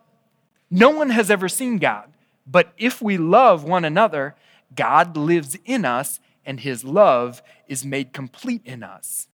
No 0.70 0.90
one 0.90 1.10
has 1.10 1.30
ever 1.30 1.48
seen 1.48 1.78
God, 1.78 2.12
but 2.46 2.72
if 2.76 3.00
we 3.00 3.16
love 3.16 3.64
one 3.64 3.86
another, 3.86 4.36
God 4.74 5.16
lives 5.16 5.56
in 5.64 5.84
us 5.84 6.20
and 6.44 6.60
His 6.60 6.84
love 6.84 7.42
is 7.66 7.84
made 7.84 8.12
complete 8.12 8.62
in 8.64 8.82
us. 8.82 9.28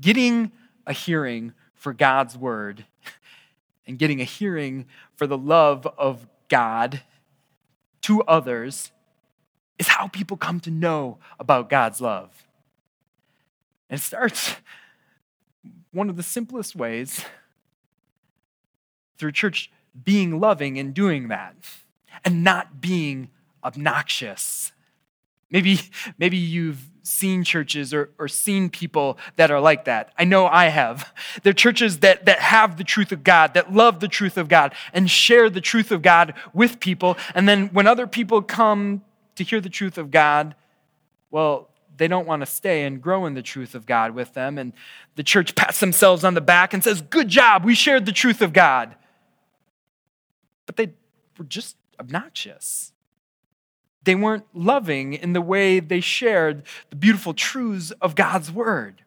Getting 0.00 0.52
a 0.86 0.92
hearing 0.92 1.52
for 1.74 1.92
God's 1.92 2.36
word 2.36 2.86
and 3.86 3.98
getting 3.98 4.20
a 4.20 4.24
hearing 4.24 4.86
for 5.14 5.26
the 5.26 5.38
love 5.38 5.86
of 5.98 6.26
God 6.48 7.02
to 8.02 8.22
others 8.22 8.90
is 9.78 9.88
how 9.88 10.08
people 10.08 10.36
come 10.36 10.60
to 10.60 10.70
know 10.70 11.18
about 11.38 11.70
God's 11.70 12.00
love. 12.00 12.46
And 13.88 13.98
it 13.98 14.02
starts 14.02 14.56
one 15.92 16.10
of 16.10 16.16
the 16.16 16.22
simplest 16.22 16.76
ways 16.76 17.24
through 19.18 19.32
church 19.32 19.70
being 20.04 20.40
loving 20.40 20.78
and 20.78 20.94
doing 20.94 21.28
that 21.28 21.54
and 22.24 22.44
not 22.44 22.80
being 22.80 23.30
obnoxious. 23.64 24.72
Maybe, 25.50 25.80
maybe 26.18 26.36
you've 26.36 26.90
seen 27.02 27.42
churches 27.44 27.92
or, 27.92 28.10
or 28.18 28.28
seen 28.28 28.70
people 28.70 29.18
that 29.36 29.50
are 29.50 29.60
like 29.60 29.86
that. 29.86 30.12
I 30.16 30.24
know 30.24 30.46
I 30.46 30.66
have. 30.66 31.12
They're 31.42 31.52
churches 31.52 32.00
that, 32.00 32.26
that 32.26 32.38
have 32.38 32.76
the 32.76 32.84
truth 32.84 33.10
of 33.10 33.24
God, 33.24 33.54
that 33.54 33.72
love 33.72 34.00
the 34.00 34.08
truth 34.08 34.36
of 34.36 34.48
God, 34.48 34.74
and 34.92 35.10
share 35.10 35.50
the 35.50 35.60
truth 35.60 35.90
of 35.90 36.02
God 36.02 36.34
with 36.52 36.78
people. 36.78 37.16
And 37.34 37.48
then 37.48 37.68
when 37.68 37.86
other 37.86 38.06
people 38.06 38.42
come 38.42 39.02
to 39.36 39.44
hear 39.44 39.60
the 39.60 39.68
truth 39.68 39.98
of 39.98 40.10
God, 40.10 40.54
well, 41.30 41.68
they 41.96 42.08
don't 42.08 42.26
want 42.26 42.40
to 42.40 42.46
stay 42.46 42.84
and 42.84 43.02
grow 43.02 43.26
in 43.26 43.34
the 43.34 43.42
truth 43.42 43.74
of 43.74 43.86
God 43.86 44.14
with 44.14 44.32
them. 44.34 44.56
And 44.56 44.72
the 45.16 45.22
church 45.22 45.54
pats 45.54 45.80
themselves 45.80 46.24
on 46.24 46.34
the 46.34 46.40
back 46.40 46.72
and 46.72 46.82
says, 46.82 47.02
Good 47.02 47.28
job, 47.28 47.64
we 47.64 47.74
shared 47.74 48.06
the 48.06 48.12
truth 48.12 48.40
of 48.40 48.52
God. 48.52 48.94
But 50.66 50.76
they 50.76 50.92
were 51.36 51.44
just 51.44 51.76
obnoxious. 51.98 52.92
They 54.04 54.14
weren't 54.14 54.46
loving 54.54 55.12
in 55.12 55.32
the 55.32 55.42
way 55.42 55.80
they 55.80 56.00
shared 56.00 56.62
the 56.88 56.96
beautiful 56.96 57.34
truths 57.34 57.90
of 58.00 58.14
God's 58.14 58.50
word. 58.50 59.02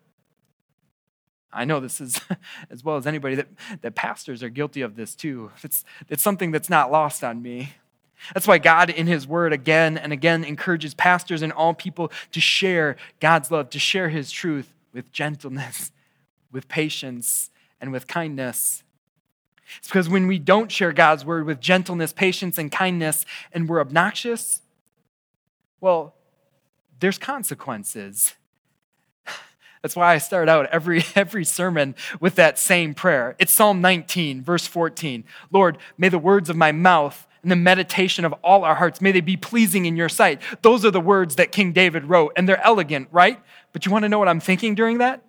I 1.51 1.65
know 1.65 1.79
this 1.79 2.01
is, 2.01 2.19
as 2.69 2.84
well 2.84 2.97
as 2.97 3.08
anybody, 3.08 3.36
that, 3.36 3.47
that 3.82 3.95
pastors 3.95 4.43
are 4.43 4.49
guilty 4.49 4.82
of 4.82 4.95
this 4.95 5.15
too. 5.15 5.51
It's, 5.63 5.84
it's 6.10 6.23
something 6.23 6.51
that's 6.51 6.69
not 6.69 6.91
lost 6.91 7.23
on 7.23 7.41
me. 7.41 7.73
That's 8.34 8.47
why 8.47 8.58
God, 8.58 8.89
in 8.89 9.08
His 9.08 9.27
Word, 9.27 9.51
again 9.53 9.97
and 9.97 10.13
again 10.13 10.43
encourages 10.43 10.93
pastors 10.93 11.41
and 11.41 11.51
all 11.51 11.73
people 11.73 12.12
to 12.32 12.39
share 12.39 12.95
God's 13.19 13.51
love, 13.51 13.69
to 13.71 13.79
share 13.79 14.10
His 14.10 14.32
truth 14.32 14.73
with 14.93 15.12
gentleness, 15.12 15.91
with 16.51 16.67
patience, 16.67 17.49
and 17.82 17.91
with 17.91 18.08
kindness. 18.08 18.84
It's 19.77 19.88
because 19.88 20.08
when 20.08 20.27
we 20.27 20.39
don't 20.39 20.71
share 20.71 20.93
God's 20.93 21.25
Word 21.25 21.45
with 21.45 21.60
gentleness, 21.60 22.13
patience, 22.13 22.58
and 22.58 22.71
kindness, 22.71 23.25
and 23.51 23.67
we're 23.67 23.82
obnoxious, 23.82 24.62
well, 25.84 26.15
there's 27.02 27.17
consequences. 27.17 28.36
That's 29.82 29.98
why 29.98 30.13
I 30.13 30.17
start 30.17 30.48
out 30.48 30.67
every, 30.67 31.04
every 31.15 31.43
sermon 31.43 31.93
with 32.22 32.36
that 32.36 32.58
same 32.58 32.93
prayer. 32.93 33.36
It's 33.38 33.52
Psalm 33.52 33.82
19, 33.82 34.41
verse 34.41 34.65
14. 34.65 35.26
Lord, 35.52 35.78
may 35.98 36.08
the 36.08 36.17
words 36.17 36.50
of 36.50 36.56
my 36.56 36.72
mouth 36.72 37.28
and 37.41 37.52
the 37.52 37.58
meditation 37.58 38.24
of 38.24 38.32
all 38.46 38.63
our 38.63 38.76
hearts, 38.76 39.02
may 39.02 39.12
they 39.12 39.19
be 39.19 39.36
pleasing 39.36 39.86
in 39.86 39.98
your 39.98 40.08
sight. 40.08 40.41
Those 40.62 40.86
are 40.86 40.91
the 40.91 41.02
words 41.02 41.36
that 41.36 41.52
King 41.52 41.74
David 41.74 42.06
wrote, 42.06 42.32
and 42.38 42.48
they're 42.48 42.65
elegant, 42.65 43.10
right? 43.12 43.41
But 43.74 43.86
you 43.86 43.91
want 43.91 44.04
to 44.04 44.10
know 44.10 44.19
what 44.19 44.30
I'm 44.30 44.39
thinking 44.39 44.76
during 44.76 45.00
that? 45.00 45.22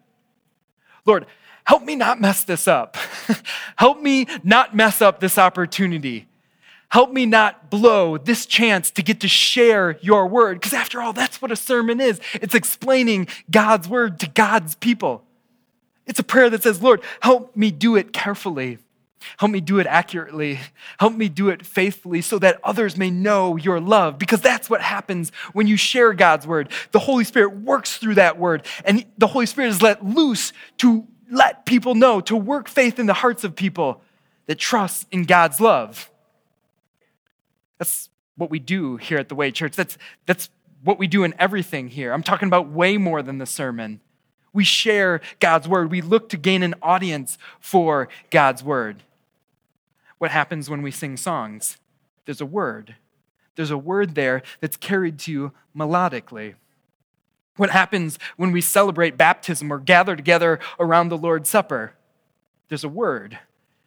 Lord, 1.05 1.27
help 1.65 1.83
me 1.83 1.97
not 1.97 2.21
mess 2.21 2.45
this 2.45 2.69
up. 2.69 2.97
help 3.77 4.01
me 4.01 4.29
not 4.45 4.73
mess 4.73 5.03
up 5.03 5.19
this 5.19 5.37
opportunity. 5.37 6.29
Help 6.95 7.11
me 7.11 7.27
not 7.27 7.71
blow 7.71 8.17
this 8.19 8.47
chance 8.47 8.93
to 8.93 9.03
get 9.03 9.19
to 9.19 9.27
share 9.27 9.99
your 10.01 10.29
word. 10.29 10.61
Because 10.61 10.73
after 10.73 11.03
all, 11.03 11.13
that's 11.13 11.43
what 11.43 11.51
a 11.51 11.57
sermon 11.57 12.01
is 12.01 12.21
it's 12.35 12.55
explaining 12.55 13.27
God's 13.51 13.89
word 13.89 14.21
to 14.21 14.29
God's 14.29 14.77
people. 14.77 15.25
It's 16.07 16.21
a 16.21 16.23
prayer 16.23 16.49
that 16.49 16.63
says, 16.63 16.81
Lord, 16.81 17.03
help 17.19 17.57
me 17.57 17.73
do 17.73 17.97
it 17.97 18.13
carefully. 18.13 18.79
Help 19.39 19.51
me 19.51 19.61
do 19.61 19.81
it 19.81 19.89
accurately. 19.89 20.61
Help 21.01 21.15
me 21.15 21.29
do 21.29 21.49
it 21.49 21.67
faithfully 21.67 22.21
so 22.21 22.39
that 22.39 22.61
others 22.63 22.97
may 22.97 23.11
know 23.11 23.57
your 23.57 23.81
love. 23.81 24.17
Because 24.17 24.41
that's 24.41 24.71
what 24.71 24.81
happens 24.81 25.33
when 25.53 25.67
you 25.67 25.77
share 25.77 26.13
God's 26.13 26.47
word. 26.47 26.69
The 26.93 27.01
Holy 27.01 27.25
Spirit 27.25 27.57
works 27.57 27.97
through 27.97 28.15
that 28.15 28.39
word, 28.39 28.65
and 28.85 29.05
the 29.19 29.27
Holy 29.27 29.47
Spirit 29.47 29.71
is 29.71 29.83
let 29.83 30.07
loose 30.07 30.53
to 30.79 31.09
let 31.29 31.67
people 31.67 31.97
know, 31.97 32.21
to 32.21 32.37
work 32.37 32.69
faith 32.69 33.01
in 33.01 33.07
the 33.07 33.15
hearts 33.15 33.43
of 33.43 33.57
people 33.57 34.01
that 34.47 34.61
trust 34.61 35.09
in 35.11 35.25
God's 35.25 35.61
love. 35.61 36.09
That's 37.79 38.11
what 38.37 38.51
we 38.51 38.59
do 38.59 38.97
here 38.97 39.19
at 39.19 39.29
the 39.29 39.35
Way 39.35 39.51
Church. 39.51 39.77
That's, 39.77 39.99
that's 40.27 40.51
what 40.83 40.99
we 40.99 41.07
do 41.07 41.25
in 41.25 41.35
everything 41.39 41.89
here. 41.89 42.13
I'm 42.13 42.23
talking 42.23 42.49
about 42.49 42.71
way 42.71 42.97
more 42.97 43.23
than 43.23 43.39
the 43.39 43.47
sermon. 43.47 44.01
We 44.53 44.65
share 44.65 45.21
God's 45.41 45.67
word, 45.67 45.91
we 45.91 46.01
look 46.01 46.29
to 46.29 46.37
gain 46.37 46.63
an 46.63 46.75
audience 46.81 47.39
for 47.59 48.09
God's 48.31 48.63
word. 48.63 49.03
What 50.19 50.31
happens 50.31 50.71
when 50.71 50.83
we 50.83 50.91
sing 50.91 51.17
songs? 51.17 51.79
There's 52.25 52.41
a 52.41 52.47
word. 52.47 52.95
There's 53.57 53.71
a 53.71 53.79
word 53.79 54.15
there 54.15 54.43
that's 54.61 54.77
carried 54.77 55.19
to 55.21 55.33
you 55.33 55.53
melodically. 55.77 56.55
What 57.57 57.71
happens 57.71 58.19
when 58.37 58.53
we 58.53 58.61
celebrate 58.61 59.17
baptism 59.17 59.73
or 59.73 59.79
gather 59.79 60.17
together 60.17 60.59
around 60.79 61.09
the 61.09 61.19
Lord's 61.19 61.49
Supper? 61.49 61.95
There's 62.69 62.85
a 62.85 62.89
word. 62.89 63.39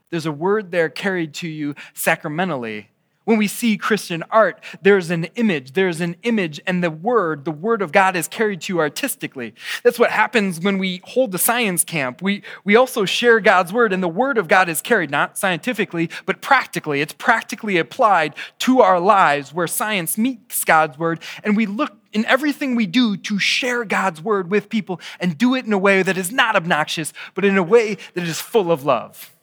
There's 0.09 0.25
a 0.25 0.31
word 0.31 0.71
there 0.71 0.89
carried 0.89 1.33
to 1.35 1.47
you 1.47 1.75
sacramentally. 1.93 2.89
When 3.27 3.37
we 3.37 3.49
see 3.49 3.75
Christian 3.75 4.23
art, 4.31 4.63
there's 4.81 5.09
an 5.09 5.25
image, 5.35 5.73
there's 5.73 5.99
an 5.99 6.15
image, 6.23 6.61
and 6.65 6.81
the 6.81 6.89
word, 6.89 7.43
the 7.43 7.51
word 7.51 7.81
of 7.81 7.91
God 7.91 8.15
is 8.15 8.25
carried 8.25 8.61
to 8.61 8.73
you 8.73 8.79
artistically. 8.79 9.53
That's 9.83 9.99
what 9.99 10.11
happens 10.11 10.61
when 10.61 10.77
we 10.77 11.01
hold 11.03 11.33
the 11.33 11.37
science 11.37 11.83
camp. 11.83 12.21
We, 12.21 12.41
we 12.63 12.77
also 12.77 13.03
share 13.03 13.41
God's 13.41 13.73
word, 13.73 13.91
and 13.91 14.01
the 14.01 14.07
word 14.07 14.37
of 14.37 14.47
God 14.47 14.69
is 14.69 14.79
carried 14.79 15.11
not 15.11 15.37
scientifically, 15.37 16.09
but 16.25 16.41
practically. 16.41 17.01
It's 17.01 17.11
practically 17.11 17.77
applied 17.77 18.33
to 18.59 18.79
our 18.79 18.97
lives 18.97 19.53
where 19.53 19.67
science 19.67 20.17
meets 20.17 20.63
God's 20.63 20.97
word, 20.97 21.21
and 21.43 21.57
we 21.57 21.65
look 21.65 21.97
in 22.13 22.23
everything 22.27 22.75
we 22.75 22.85
do 22.85 23.17
to 23.17 23.37
share 23.39 23.83
God's 23.83 24.21
word 24.21 24.49
with 24.49 24.69
people 24.69 25.01
and 25.19 25.37
do 25.37 25.53
it 25.53 25.65
in 25.65 25.73
a 25.73 25.77
way 25.77 26.01
that 26.01 26.17
is 26.17 26.31
not 26.31 26.55
obnoxious, 26.55 27.11
but 27.35 27.43
in 27.43 27.57
a 27.57 27.63
way 27.63 27.97
that 28.13 28.23
is 28.23 28.39
full 28.39 28.71
of 28.71 28.85
love. 28.85 29.35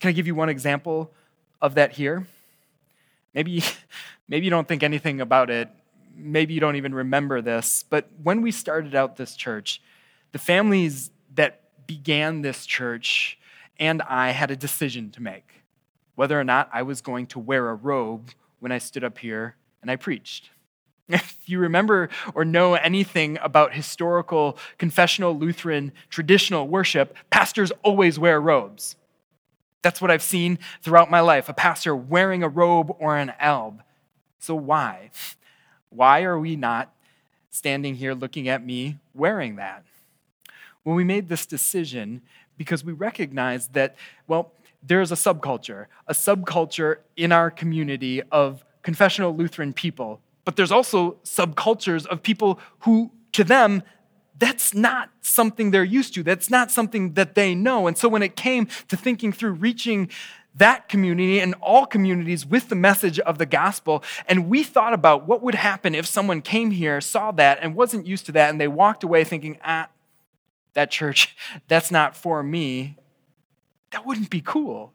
Can 0.00 0.08
I 0.08 0.12
give 0.12 0.26
you 0.26 0.34
one 0.34 0.48
example 0.48 1.12
of 1.60 1.74
that 1.74 1.92
here? 1.92 2.26
Maybe, 3.34 3.62
maybe 4.28 4.44
you 4.44 4.50
don't 4.50 4.68
think 4.68 4.82
anything 4.82 5.20
about 5.20 5.50
it. 5.50 5.68
Maybe 6.14 6.54
you 6.54 6.60
don't 6.60 6.76
even 6.76 6.94
remember 6.94 7.40
this. 7.40 7.84
But 7.88 8.08
when 8.22 8.42
we 8.42 8.50
started 8.50 8.94
out 8.94 9.16
this 9.16 9.36
church, 9.36 9.80
the 10.32 10.38
families 10.38 11.10
that 11.34 11.86
began 11.86 12.42
this 12.42 12.66
church 12.66 13.38
and 13.78 14.02
I 14.02 14.30
had 14.30 14.50
a 14.50 14.56
decision 14.56 15.10
to 15.12 15.22
make 15.22 15.58
whether 16.18 16.38
or 16.38 16.42
not 16.42 16.68
I 16.72 16.82
was 16.82 17.00
going 17.00 17.28
to 17.28 17.38
wear 17.38 17.68
a 17.68 17.74
robe 17.76 18.30
when 18.58 18.72
I 18.72 18.78
stood 18.78 19.04
up 19.04 19.18
here 19.18 19.54
and 19.80 19.90
I 19.90 19.96
preached. 19.96 20.50
If 21.10 21.38
you 21.46 21.58
remember 21.60 22.10
or 22.34 22.44
know 22.44 22.74
anything 22.74 23.38
about 23.40 23.72
historical 23.72 24.58
confessional 24.76 25.38
Lutheran 25.38 25.92
traditional 26.10 26.68
worship, 26.68 27.16
pastors 27.30 27.72
always 27.82 28.18
wear 28.18 28.38
robes. 28.38 28.96
That's 29.82 30.00
what 30.00 30.10
I've 30.10 30.22
seen 30.22 30.58
throughout 30.82 31.10
my 31.10 31.20
life 31.20 31.48
a 31.48 31.54
pastor 31.54 31.94
wearing 31.94 32.42
a 32.42 32.48
robe 32.48 32.94
or 32.98 33.16
an 33.16 33.32
alb. 33.38 33.82
So, 34.38 34.54
why? 34.54 35.10
Why 35.90 36.22
are 36.22 36.38
we 36.38 36.56
not 36.56 36.92
standing 37.50 37.94
here 37.94 38.14
looking 38.14 38.48
at 38.48 38.64
me 38.64 38.98
wearing 39.14 39.56
that? 39.56 39.84
Well, 40.84 40.94
we 40.94 41.04
made 41.04 41.28
this 41.28 41.46
decision 41.46 42.22
because 42.56 42.84
we 42.84 42.92
recognize 42.92 43.68
that, 43.68 43.96
well, 44.26 44.52
there's 44.82 45.12
a 45.12 45.16
subculture, 45.16 45.86
a 46.06 46.14
subculture 46.14 46.96
in 47.16 47.32
our 47.32 47.50
community 47.50 48.22
of 48.30 48.64
confessional 48.82 49.34
Lutheran 49.34 49.72
people. 49.72 50.20
But 50.44 50.56
there's 50.56 50.72
also 50.72 51.18
subcultures 51.24 52.06
of 52.06 52.22
people 52.22 52.58
who, 52.80 53.10
to 53.32 53.44
them, 53.44 53.82
that's 54.38 54.74
not 54.74 55.10
something 55.20 55.70
they're 55.70 55.84
used 55.84 56.14
to. 56.14 56.22
That's 56.22 56.50
not 56.50 56.70
something 56.70 57.14
that 57.14 57.34
they 57.34 57.54
know. 57.54 57.86
And 57.86 57.98
so 57.98 58.08
when 58.08 58.22
it 58.22 58.36
came 58.36 58.66
to 58.88 58.96
thinking 58.96 59.32
through 59.32 59.52
reaching 59.52 60.10
that 60.54 60.88
community 60.88 61.40
and 61.40 61.54
all 61.60 61.86
communities 61.86 62.44
with 62.44 62.68
the 62.68 62.74
message 62.74 63.18
of 63.20 63.38
the 63.38 63.46
gospel, 63.46 64.02
and 64.26 64.48
we 64.48 64.62
thought 64.62 64.92
about 64.92 65.26
what 65.26 65.42
would 65.42 65.54
happen 65.54 65.94
if 65.94 66.06
someone 66.06 66.40
came 66.40 66.70
here, 66.70 67.00
saw 67.00 67.30
that, 67.32 67.58
and 67.62 67.74
wasn't 67.74 68.06
used 68.06 68.26
to 68.26 68.32
that, 68.32 68.50
and 68.50 68.60
they 68.60 68.68
walked 68.68 69.04
away 69.04 69.24
thinking, 69.24 69.58
ah, 69.64 69.88
that 70.74 70.90
church, 70.90 71.36
that's 71.68 71.90
not 71.90 72.16
for 72.16 72.42
me. 72.42 72.96
That 73.90 74.04
wouldn't 74.04 74.30
be 74.30 74.40
cool. 74.40 74.92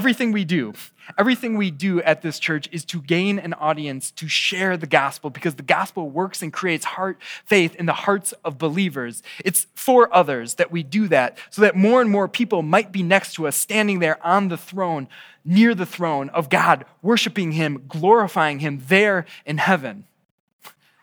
Everything 0.00 0.32
we 0.32 0.46
do, 0.46 0.72
everything 1.18 1.58
we 1.58 1.70
do 1.70 2.00
at 2.00 2.22
this 2.22 2.38
church 2.38 2.70
is 2.72 2.86
to 2.86 3.02
gain 3.02 3.38
an 3.38 3.52
audience 3.52 4.10
to 4.12 4.28
share 4.28 4.78
the 4.78 4.86
gospel 4.86 5.28
because 5.28 5.56
the 5.56 5.62
gospel 5.62 6.08
works 6.08 6.40
and 6.40 6.54
creates 6.54 6.86
heart 6.86 7.18
faith 7.44 7.74
in 7.74 7.84
the 7.84 7.92
hearts 7.92 8.32
of 8.42 8.56
believers. 8.56 9.22
It's 9.44 9.66
for 9.74 10.08
others 10.10 10.54
that 10.54 10.72
we 10.72 10.82
do 10.82 11.06
that 11.08 11.36
so 11.50 11.60
that 11.60 11.76
more 11.76 12.00
and 12.00 12.10
more 12.10 12.28
people 12.28 12.62
might 12.62 12.92
be 12.92 13.02
next 13.02 13.34
to 13.34 13.46
us 13.46 13.56
standing 13.56 13.98
there 13.98 14.26
on 14.26 14.48
the 14.48 14.56
throne, 14.56 15.06
near 15.44 15.74
the 15.74 15.84
throne 15.84 16.30
of 16.30 16.48
God, 16.48 16.86
worshiping 17.02 17.52
him, 17.52 17.84
glorifying 17.86 18.60
him 18.60 18.82
there 18.88 19.26
in 19.44 19.58
heaven. 19.58 20.06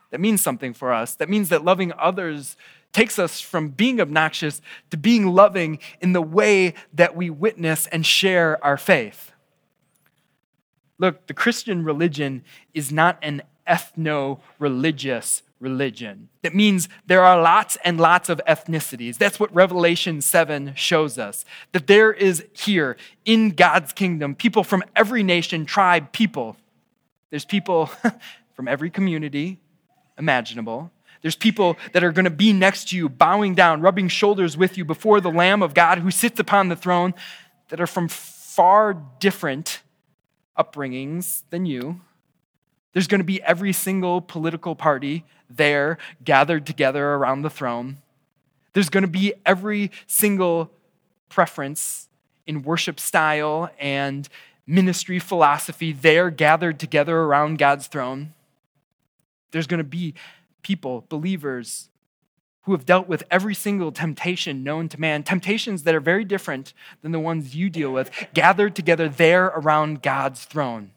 That 0.09 0.19
means 0.19 0.41
something 0.41 0.73
for 0.73 0.91
us. 0.91 1.13
That 1.13 1.29
means 1.29 1.49
that 1.49 1.63
loving 1.63 1.93
others 1.99 2.57
takes 2.97 3.19
us 3.19 3.39
from 3.39 3.69
being 3.69 4.01
obnoxious 4.01 4.59
to 4.89 4.97
being 4.97 5.27
loving 5.27 5.77
in 6.01 6.13
the 6.13 6.21
way 6.21 6.73
that 6.91 7.15
we 7.15 7.29
witness 7.29 7.85
and 7.85 8.03
share 8.03 8.57
our 8.65 8.75
faith. 8.75 9.31
Look, 10.97 11.27
the 11.27 11.35
Christian 11.35 11.83
religion 11.83 12.43
is 12.73 12.91
not 12.91 13.19
an 13.21 13.43
ethno 13.67 14.39
religious 14.57 15.43
religion. 15.59 16.29
That 16.41 16.55
means 16.55 16.89
there 17.05 17.23
are 17.23 17.39
lots 17.39 17.77
and 17.83 17.99
lots 17.99 18.29
of 18.29 18.41
ethnicities. 18.47 19.19
That's 19.19 19.39
what 19.39 19.53
Revelation 19.53 20.19
7 20.19 20.73
shows 20.73 21.19
us. 21.19 21.45
That 21.73 21.85
there 21.85 22.11
is 22.11 22.45
here 22.53 22.97
in 23.25 23.51
God's 23.51 23.93
kingdom 23.93 24.33
people 24.33 24.63
from 24.63 24.83
every 24.95 25.21
nation, 25.21 25.67
tribe, 25.67 26.11
people. 26.13 26.57
There's 27.29 27.45
people 27.45 27.91
from 28.55 28.67
every 28.67 28.89
community 28.89 29.59
imaginable. 30.17 30.89
There's 31.21 31.35
people 31.35 31.77
that 31.93 32.03
are 32.03 32.11
going 32.11 32.25
to 32.25 32.31
be 32.31 32.53
next 32.53 32.89
to 32.89 32.97
you, 32.97 33.09
bowing 33.09 33.55
down, 33.55 33.81
rubbing 33.81 34.07
shoulders 34.07 34.55
with 34.55 34.77
you 34.77 34.85
before 34.85 35.19
the 35.19 35.31
Lamb 35.31 35.61
of 35.61 35.73
God 35.73 35.99
who 35.99 36.11
sits 36.11 36.39
upon 36.39 36.69
the 36.69 36.75
throne, 36.75 37.13
that 37.69 37.81
are 37.81 37.87
from 37.87 38.07
far 38.07 38.93
different 39.19 39.81
upbringings 40.57 41.43
than 41.49 41.65
you. 41.65 42.01
There's 42.93 43.07
going 43.07 43.19
to 43.19 43.25
be 43.25 43.41
every 43.43 43.73
single 43.73 44.21
political 44.21 44.75
party 44.75 45.25
there 45.49 45.97
gathered 46.23 46.65
together 46.65 47.13
around 47.13 47.41
the 47.41 47.49
throne. 47.49 47.97
There's 48.73 48.89
going 48.89 49.03
to 49.03 49.07
be 49.07 49.33
every 49.45 49.91
single 50.07 50.71
preference 51.29 52.07
in 52.45 52.63
worship 52.63 52.99
style 52.99 53.69
and 53.79 54.27
ministry 54.65 55.19
philosophy 55.19 55.91
there 55.91 56.29
gathered 56.29 56.79
together 56.79 57.17
around 57.17 57.57
God's 57.57 57.87
throne. 57.87 58.33
There's 59.51 59.67
going 59.67 59.79
to 59.79 59.83
be 59.83 60.13
people, 60.67 61.05
believers, 61.07 61.87
who 62.63 62.73
have 62.73 62.85
dealt 62.85 63.07
with 63.07 63.23
every 63.31 63.55
single 63.55 63.89
temptation 63.89 64.65
known 64.65 64.89
to 64.89 64.99
man, 64.99 65.23
temptations 65.23 65.83
that 65.83 65.95
are 65.95 66.01
very 66.01 66.25
different 66.25 66.73
than 67.01 67.13
the 67.13 67.19
ones 67.21 67.55
you 67.55 67.69
deal 67.69 67.89
with, 67.93 68.11
gathered 68.33 68.75
together 68.75 69.07
there 69.07 69.45
around 69.45 70.01
God's 70.01 70.43
throne. 70.43 70.91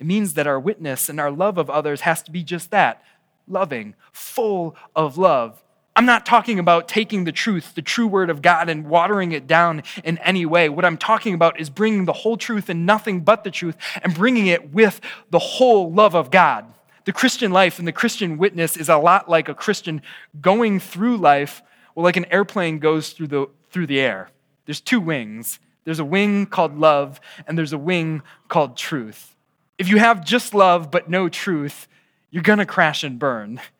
It 0.00 0.06
means 0.06 0.34
that 0.34 0.48
our 0.48 0.58
witness 0.58 1.08
and 1.08 1.20
our 1.20 1.30
love 1.30 1.58
of 1.58 1.70
others 1.70 2.00
has 2.00 2.20
to 2.24 2.32
be 2.32 2.42
just 2.42 2.72
that 2.72 3.04
loving, 3.46 3.94
full 4.10 4.74
of 4.96 5.16
love. 5.16 5.62
I'm 5.94 6.04
not 6.04 6.26
talking 6.26 6.58
about 6.58 6.88
taking 6.88 7.22
the 7.22 7.30
truth, 7.30 7.76
the 7.76 7.82
true 7.82 8.08
word 8.08 8.30
of 8.30 8.42
God, 8.42 8.68
and 8.68 8.88
watering 8.88 9.30
it 9.30 9.46
down 9.46 9.84
in 10.02 10.18
any 10.18 10.44
way. 10.44 10.68
What 10.68 10.84
I'm 10.84 10.98
talking 10.98 11.34
about 11.34 11.60
is 11.60 11.70
bringing 11.70 12.04
the 12.04 12.12
whole 12.12 12.36
truth 12.36 12.68
and 12.68 12.84
nothing 12.84 13.20
but 13.20 13.44
the 13.44 13.52
truth 13.52 13.76
and 14.02 14.12
bringing 14.12 14.48
it 14.48 14.72
with 14.72 15.00
the 15.30 15.38
whole 15.38 15.92
love 15.92 16.16
of 16.16 16.32
God. 16.32 16.74
The 17.08 17.14
Christian 17.14 17.52
life 17.52 17.78
and 17.78 17.88
the 17.88 17.92
Christian 17.92 18.36
witness 18.36 18.76
is 18.76 18.90
a 18.90 18.98
lot 18.98 19.30
like 19.30 19.48
a 19.48 19.54
Christian 19.54 20.02
going 20.42 20.78
through 20.78 21.16
life, 21.16 21.62
well, 21.94 22.04
like 22.04 22.18
an 22.18 22.26
airplane 22.30 22.80
goes 22.80 23.14
through 23.14 23.28
the, 23.28 23.46
through 23.70 23.86
the 23.86 23.98
air. 23.98 24.28
There's 24.66 24.82
two 24.82 25.00
wings. 25.00 25.58
There's 25.84 26.00
a 26.00 26.04
wing 26.04 26.44
called 26.44 26.76
love, 26.76 27.18
and 27.46 27.56
there's 27.56 27.72
a 27.72 27.78
wing 27.78 28.20
called 28.48 28.76
truth. 28.76 29.34
If 29.78 29.88
you 29.88 29.96
have 29.96 30.22
just 30.22 30.52
love 30.52 30.90
but 30.90 31.08
no 31.08 31.30
truth, 31.30 31.88
you're 32.30 32.42
to 32.58 32.66
crash 32.66 33.02
and 33.02 33.18
burn. 33.18 33.62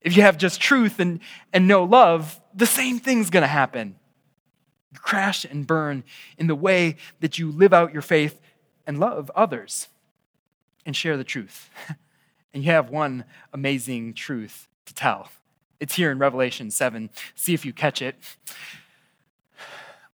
If 0.00 0.16
you 0.16 0.22
have 0.22 0.36
just 0.36 0.60
truth 0.60 0.98
and, 0.98 1.20
and 1.52 1.68
no 1.68 1.84
love, 1.84 2.40
the 2.52 2.66
same 2.66 2.98
thing's 2.98 3.30
to 3.42 3.48
happen. 3.48 3.96
You 4.92 4.98
crash 4.98 5.44
and 5.44 5.66
burn 5.66 6.02
in 6.36 6.48
the 6.48 6.54
way 6.56 6.96
that 7.20 7.38
you 7.38 7.50
live 7.50 7.72
out 7.72 7.92
your 7.92 8.02
faith 8.02 8.40
and 8.86 8.98
love 8.98 9.30
others 9.36 9.88
and 10.84 10.96
share 10.96 11.16
the 11.16 11.24
truth. 11.24 11.70
And 12.56 12.64
you 12.64 12.72
have 12.72 12.88
one 12.88 13.26
amazing 13.52 14.14
truth 14.14 14.66
to 14.86 14.94
tell. 14.94 15.28
It's 15.78 15.94
here 15.94 16.10
in 16.10 16.18
Revelation 16.18 16.70
7. 16.70 17.10
See 17.34 17.52
if 17.52 17.66
you 17.66 17.74
catch 17.74 18.00
it. 18.00 18.16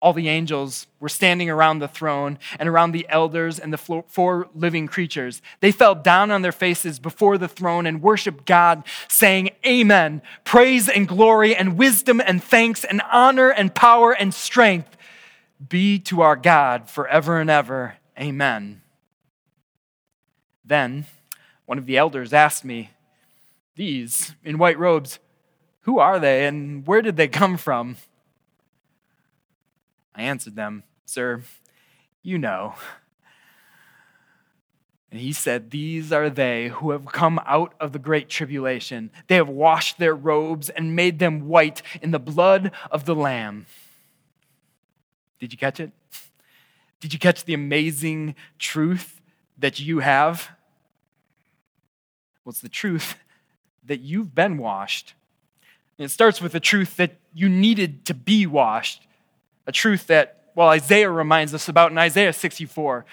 All 0.01 0.15
the 0.15 0.31
angels 0.31 0.87
were 1.01 1.11
standing 1.11 1.51
around 1.51 1.81
the 1.81 1.87
throne 1.87 2.39
and 2.59 2.67
around 2.67 2.93
the 2.93 3.05
elders 3.11 3.59
and 3.59 3.75
the 3.75 3.77
four 3.77 4.49
living 4.55 4.87
creatures. 4.87 5.43
They 5.61 5.71
fell 5.71 5.95
down 5.95 6.31
on 6.31 6.41
their 6.41 6.51
faces 6.51 6.99
before 6.99 7.37
the 7.37 7.47
throne 7.47 7.85
and 7.85 8.01
worshiped 8.01 8.47
God, 8.47 8.85
saying, 9.07 9.51
Amen. 9.67 10.23
Praise 10.43 10.89
and 10.89 11.07
glory 11.07 11.55
and 11.55 11.77
wisdom 11.77 12.23
and 12.25 12.43
thanks 12.43 12.85
and 12.85 13.03
honor 13.13 13.51
and 13.51 13.75
power 13.75 14.13
and 14.13 14.33
strength 14.33 14.97
be 15.69 15.99
to 15.99 16.23
our 16.23 16.37
God 16.37 16.89
forever 16.89 17.39
and 17.39 17.51
ever. 17.51 17.97
Amen. 18.19 18.81
Then, 20.65 21.05
one 21.71 21.79
of 21.79 21.87
the 21.87 21.97
elders 21.97 22.33
asked 22.33 22.65
me, 22.65 22.91
These 23.77 24.35
in 24.43 24.59
white 24.59 24.77
robes, 24.77 25.21
who 25.83 26.01
are 26.01 26.19
they 26.19 26.45
and 26.49 26.85
where 26.85 27.01
did 27.01 27.17
they 27.17 27.29
come 27.29 27.57
from? 27.57 27.97
I 30.13 30.23
answered 30.23 30.57
them, 30.57 30.83
Sir, 31.07 31.43
you 32.25 32.39
know. 32.39 32.75
And 35.13 35.21
he 35.21 35.33
said, 35.33 35.71
These 35.71 36.11
are 36.11 36.29
they 36.29 36.71
who 36.71 36.91
have 36.91 37.07
come 37.07 37.39
out 37.47 37.75
of 37.79 37.93
the 37.93 38.01
great 38.01 38.29
tribulation. 38.29 39.13
They 39.29 39.37
have 39.37 39.49
washed 39.49 40.01
their 40.01 40.17
robes 40.17 40.71
and 40.71 40.97
made 40.97 41.21
them 41.21 41.47
white 41.47 41.83
in 42.03 42.11
the 42.11 42.19
blood 42.19 42.73
of 42.91 43.05
the 43.05 43.15
Lamb. 43.15 43.67
Did 45.39 45.53
you 45.53 45.59
catch 45.59 45.79
it? 45.79 45.93
Did 46.99 47.13
you 47.13 47.21
catch 47.21 47.45
the 47.45 47.55
amazing 47.55 48.35
truth 48.59 49.21
that 49.57 49.79
you 49.79 50.01
have? 50.01 50.51
Well, 52.51 52.55
it's 52.55 52.63
the 52.63 52.69
truth 52.69 53.15
that 53.87 54.01
you've 54.01 54.35
been 54.35 54.59
washed. 54.59 55.15
And 55.97 56.05
it 56.05 56.09
starts 56.09 56.41
with 56.41 56.51
the 56.51 56.59
truth 56.59 56.97
that 56.97 57.13
you 57.33 57.49
needed 57.49 58.05
to 58.07 58.15
be 58.15 58.45
washed. 58.45 59.07
A 59.69 59.73
truth 59.73 60.09
that, 60.09 60.51
well, 60.57 60.67
Isaiah 60.67 61.13
reminds 61.13 61.55
us 61.55 61.69
about 61.69 61.93
in 61.93 61.99
Isaiah 61.99 62.33
64 62.33 63.05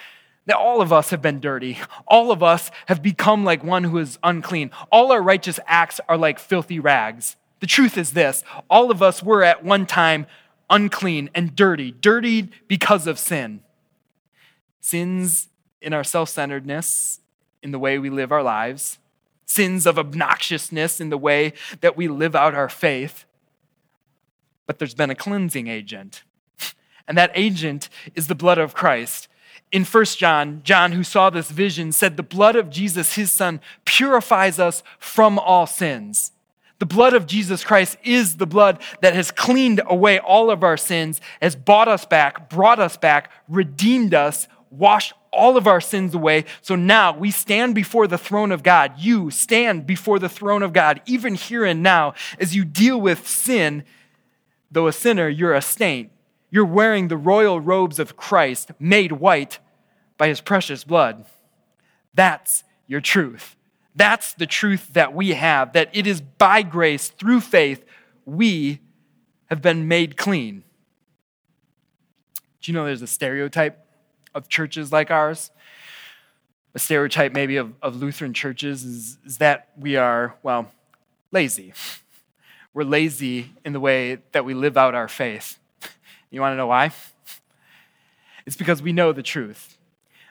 that 0.47 0.55
all 0.55 0.81
of 0.81 0.91
us 0.91 1.11
have 1.11 1.21
been 1.21 1.39
dirty. 1.39 1.77
All 2.07 2.31
of 2.31 2.41
us 2.41 2.71
have 2.87 3.03
become 3.03 3.45
like 3.45 3.63
one 3.63 3.83
who 3.83 3.99
is 3.99 4.17
unclean. 4.23 4.71
All 4.91 5.11
our 5.11 5.21
righteous 5.21 5.59
acts 5.67 6.01
are 6.09 6.17
like 6.17 6.39
filthy 6.39 6.79
rags. 6.79 7.35
The 7.59 7.67
truth 7.67 7.95
is 7.95 8.13
this 8.13 8.43
all 8.71 8.89
of 8.89 9.03
us 9.03 9.21
were 9.21 9.43
at 9.43 9.63
one 9.63 9.85
time 9.85 10.25
unclean 10.67 11.29
and 11.35 11.55
dirty, 11.55 11.91
dirtied 11.91 12.53
because 12.67 13.05
of 13.05 13.19
sin. 13.19 13.61
Sins 14.81 15.49
in 15.79 15.93
our 15.93 16.03
self 16.03 16.29
centeredness, 16.29 17.19
in 17.61 17.71
the 17.71 17.79
way 17.79 17.99
we 17.99 18.09
live 18.09 18.31
our 18.31 18.41
lives, 18.41 18.97
sins 19.47 19.87
of 19.87 19.97
obnoxiousness 19.97 21.01
in 21.01 21.09
the 21.09 21.17
way 21.17 21.53
that 21.81 21.97
we 21.97 22.07
live 22.07 22.35
out 22.35 22.53
our 22.53 22.69
faith. 22.69 23.25
but 24.67 24.79
there's 24.79 24.93
been 24.93 25.09
a 25.09 25.15
cleansing 25.15 25.67
agent. 25.67 26.23
And 27.07 27.17
that 27.17 27.31
agent 27.33 27.87
is 28.15 28.27
the 28.27 28.35
blood 28.35 28.57
of 28.57 28.73
Christ. 28.73 29.29
In 29.71 29.85
1 29.85 30.05
John, 30.05 30.59
John, 30.65 30.91
who 30.91 31.03
saw 31.03 31.29
this 31.29 31.49
vision, 31.49 31.93
said, 31.93 32.17
The 32.17 32.23
blood 32.23 32.57
of 32.57 32.69
Jesus, 32.69 33.15
his 33.15 33.31
son, 33.31 33.61
purifies 33.85 34.59
us 34.59 34.83
from 34.99 35.39
all 35.39 35.65
sins. 35.65 36.33
The 36.79 36.85
blood 36.85 37.13
of 37.13 37.25
Jesus 37.25 37.63
Christ 37.63 37.97
is 38.03 38.37
the 38.37 38.45
blood 38.45 38.81
that 39.01 39.13
has 39.13 39.31
cleaned 39.31 39.81
away 39.85 40.19
all 40.19 40.51
of 40.51 40.63
our 40.63 40.77
sins, 40.77 41.21
has 41.41 41.55
bought 41.55 41.87
us 41.87 42.05
back, 42.05 42.49
brought 42.49 42.79
us 42.79 42.97
back, 42.97 43.31
redeemed 43.47 44.13
us, 44.13 44.49
washed 44.69 45.13
all 45.37 45.55
of 45.55 45.67
our 45.67 45.79
sins 45.79 46.13
away. 46.13 46.43
So 46.61 46.75
now 46.75 47.15
we 47.15 47.31
stand 47.31 47.75
before 47.75 48.07
the 48.07 48.17
throne 48.17 48.51
of 48.51 48.63
God. 48.63 48.93
You 48.97 49.29
stand 49.29 49.85
before 49.87 50.19
the 50.19 50.27
throne 50.27 50.63
of 50.63 50.73
God, 50.73 50.99
even 51.05 51.35
here 51.35 51.63
and 51.63 51.81
now, 51.81 52.15
as 52.39 52.55
you 52.55 52.65
deal 52.65 52.99
with 52.99 53.27
sin. 53.27 53.85
Though 54.69 54.87
a 54.87 54.93
sinner, 54.93 55.29
you're 55.29 55.53
a 55.53 55.61
saint. 55.61 56.11
You're 56.49 56.65
wearing 56.65 57.07
the 57.07 57.17
royal 57.17 57.61
robes 57.61 57.99
of 57.99 58.17
Christ, 58.17 58.71
made 58.79 59.13
white 59.13 59.59
by 60.17 60.27
his 60.27 60.41
precious 60.41 60.83
blood. 60.83 61.25
That's 62.13 62.63
your 62.87 63.01
truth. 63.01 63.55
That's 63.95 64.33
the 64.33 64.47
truth 64.47 64.93
that 64.93 65.13
we 65.13 65.29
have, 65.29 65.73
that 65.73 65.89
it 65.93 66.07
is 66.07 66.21
by 66.21 66.63
grace, 66.63 67.09
through 67.09 67.41
faith, 67.41 67.85
we 68.25 68.79
have 69.47 69.61
been 69.61 69.87
made 69.87 70.17
clean. 70.17 70.63
Do 72.61 72.71
you 72.71 72.73
know 72.73 72.85
there's 72.85 73.01
a 73.01 73.07
stereotype 73.07 73.86
of 74.37 74.47
churches 74.47 74.91
like 74.91 75.09
ours? 75.09 75.51
A 76.75 76.79
stereotype, 76.79 77.33
maybe, 77.33 77.57
of, 77.57 77.73
of 77.81 77.95
Lutheran 77.95 78.33
churches 78.33 78.85
is, 78.85 79.17
is 79.25 79.37
that 79.39 79.69
we 79.75 79.95
are, 79.95 80.35
well, 80.43 80.71
lazy. 81.31 81.73
We're 82.73 82.83
lazy 82.83 83.53
in 83.65 83.73
the 83.73 83.79
way 83.79 84.19
that 84.33 84.45
we 84.45 84.53
live 84.53 84.77
out 84.77 84.95
our 84.95 85.07
faith. 85.07 85.59
You 86.29 86.41
want 86.41 86.53
to 86.53 86.57
know 86.57 86.67
why? 86.67 86.91
It's 88.45 88.55
because 88.55 88.81
we 88.81 88.93
know 88.93 89.11
the 89.11 89.23
truth. 89.23 89.77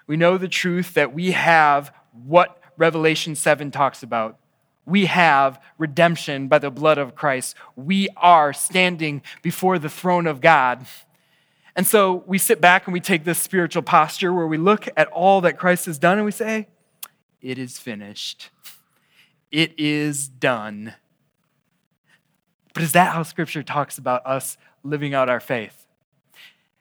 We 0.06 0.16
know 0.16 0.38
the 0.38 0.48
truth 0.48 0.94
that 0.94 1.12
we 1.12 1.32
have 1.32 1.92
what 2.12 2.62
Revelation 2.78 3.34
7 3.34 3.70
talks 3.70 4.02
about. 4.02 4.38
We 4.86 5.04
have 5.06 5.60
redemption 5.76 6.48
by 6.48 6.58
the 6.60 6.70
blood 6.70 6.96
of 6.96 7.14
Christ. 7.14 7.56
We 7.74 8.08
are 8.16 8.54
standing 8.54 9.20
before 9.42 9.78
the 9.78 9.90
throne 9.90 10.26
of 10.26 10.40
God. 10.40 10.86
And 11.76 11.86
so 11.86 12.24
we 12.26 12.38
sit 12.38 12.60
back 12.60 12.86
and 12.86 12.94
we 12.94 13.00
take 13.00 13.24
this 13.24 13.38
spiritual 13.38 13.82
posture 13.82 14.32
where 14.32 14.46
we 14.46 14.56
look 14.56 14.88
at 14.96 15.08
all 15.08 15.42
that 15.42 15.58
Christ 15.58 15.84
has 15.86 15.98
done 15.98 16.16
and 16.16 16.24
we 16.24 16.32
say, 16.32 16.68
It 17.42 17.58
is 17.58 17.78
finished. 17.78 18.48
It 19.52 19.78
is 19.78 20.26
done. 20.26 20.94
But 22.72 22.82
is 22.82 22.92
that 22.92 23.14
how 23.14 23.22
Scripture 23.22 23.62
talks 23.62 23.98
about 23.98 24.26
us 24.26 24.56
living 24.82 25.14
out 25.14 25.28
our 25.28 25.40
faith? 25.40 25.86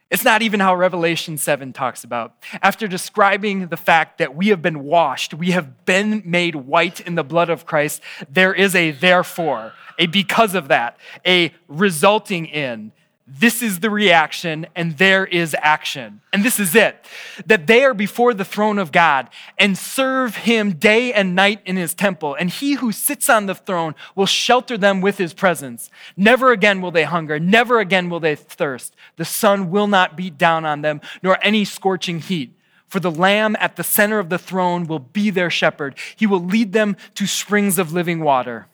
It's 0.10 0.24
not 0.24 0.42
even 0.42 0.60
how 0.60 0.76
Revelation 0.76 1.38
7 1.38 1.74
talks 1.74 2.04
about. 2.04 2.36
After 2.62 2.88
describing 2.88 3.68
the 3.68 3.78
fact 3.78 4.20
that 4.20 4.36
we 4.36 4.48
have 4.48 4.62
been 4.62 4.84
washed, 4.84 5.34
we 5.34 5.52
have 5.52 5.86
been 5.86 6.22
made 6.26 6.56
white 6.56 7.02
in 7.02 7.16
the 7.16 7.24
blood 7.24 7.50
of 7.50 7.66
Christ, 7.66 8.02
there 8.30 8.54
is 8.54 8.76
a 8.76 8.92
therefore, 8.92 9.74
a 9.98 10.06
because 10.06 10.54
of 10.54 10.68
that, 10.68 10.98
a 11.26 11.54
resulting 11.68 12.46
in, 12.46 12.92
this 13.28 13.64
is 13.64 13.80
the 13.80 13.90
reaction 13.90 14.68
and 14.76 15.00
there 15.00 15.26
is 15.26 15.56
action. 15.60 16.22
And 16.32 16.46
this 16.46 16.60
is 16.60 16.76
it 16.76 17.04
that 17.48 17.66
they 17.66 17.84
are 17.84 17.96
before 17.96 18.36
the 18.36 18.46
throne 18.46 18.78
of 18.78 18.92
God 18.92 19.30
and 19.58 19.76
serve 19.76 20.36
him 20.36 20.74
day 20.74 21.12
and 21.12 21.34
night 21.34 21.62
in 21.66 21.76
his 21.76 21.96
temple. 21.96 22.36
And 22.36 22.52
he 22.52 22.74
who 22.74 22.92
sits 22.92 23.28
on 23.28 23.48
the 23.48 23.56
throne 23.56 23.96
will 24.16 24.28
shelter 24.28 24.78
them 24.78 25.02
with 25.02 25.18
his 25.18 25.34
presence. 25.34 25.90
Never 26.16 26.52
again 26.52 26.82
will 26.82 26.92
they 26.92 27.04
hunger, 27.04 27.40
never 27.40 27.80
again 27.80 28.12
will 28.12 28.20
they 28.20 28.36
thirst. 28.36 28.96
The 29.16 29.26
sun 29.26 29.72
will 29.72 29.88
not 29.88 30.16
beat 30.16 30.38
down 30.38 30.64
on 30.64 30.82
them, 30.82 31.02
nor 31.24 31.40
any 31.42 31.66
scorching 31.66 32.20
heat. 32.20 32.54
For 32.88 33.00
the 33.00 33.12
Lamb 33.12 33.58
at 33.60 33.76
the 33.76 33.84
center 33.84 34.20
of 34.20 34.30
the 34.30 34.38
throne 34.38 34.86
will 34.86 35.00
be 35.00 35.32
their 35.32 35.50
shepherd. 35.50 35.98
He 36.16 36.28
will 36.28 36.44
lead 36.44 36.74
them 36.74 36.96
to 37.16 37.26
springs 37.26 37.80
of 37.80 37.92
living 37.92 38.20
water. 38.20 38.68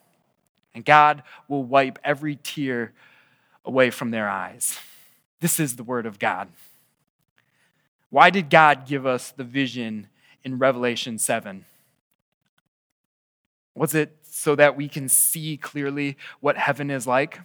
And 0.76 0.84
God 0.84 1.24
will 1.48 1.64
wipe 1.64 1.98
every 2.04 2.36
tear 2.36 2.92
away 3.66 3.90
from 3.90 4.12
their 4.12 4.30
eyes. 4.30 4.80
This 5.40 5.60
is 5.60 5.76
the 5.76 5.84
Word 5.84 6.06
of 6.06 6.20
God. 6.20 6.50
Why 8.10 8.30
did 8.30 8.50
God 8.50 8.86
give 8.86 9.06
us 9.06 9.32
the 9.32 9.44
vision 9.44 10.08
in 10.44 10.60
Revelation 10.60 11.18
7? 11.18 11.66
Was 13.74 13.96
it 13.96 14.18
so 14.24 14.56
that 14.56 14.76
we 14.76 14.88
can 14.88 15.08
see 15.08 15.58
clearly 15.58 16.18
what 16.40 16.58
heaven 16.58 16.92
is 16.92 17.08
like? 17.08 17.40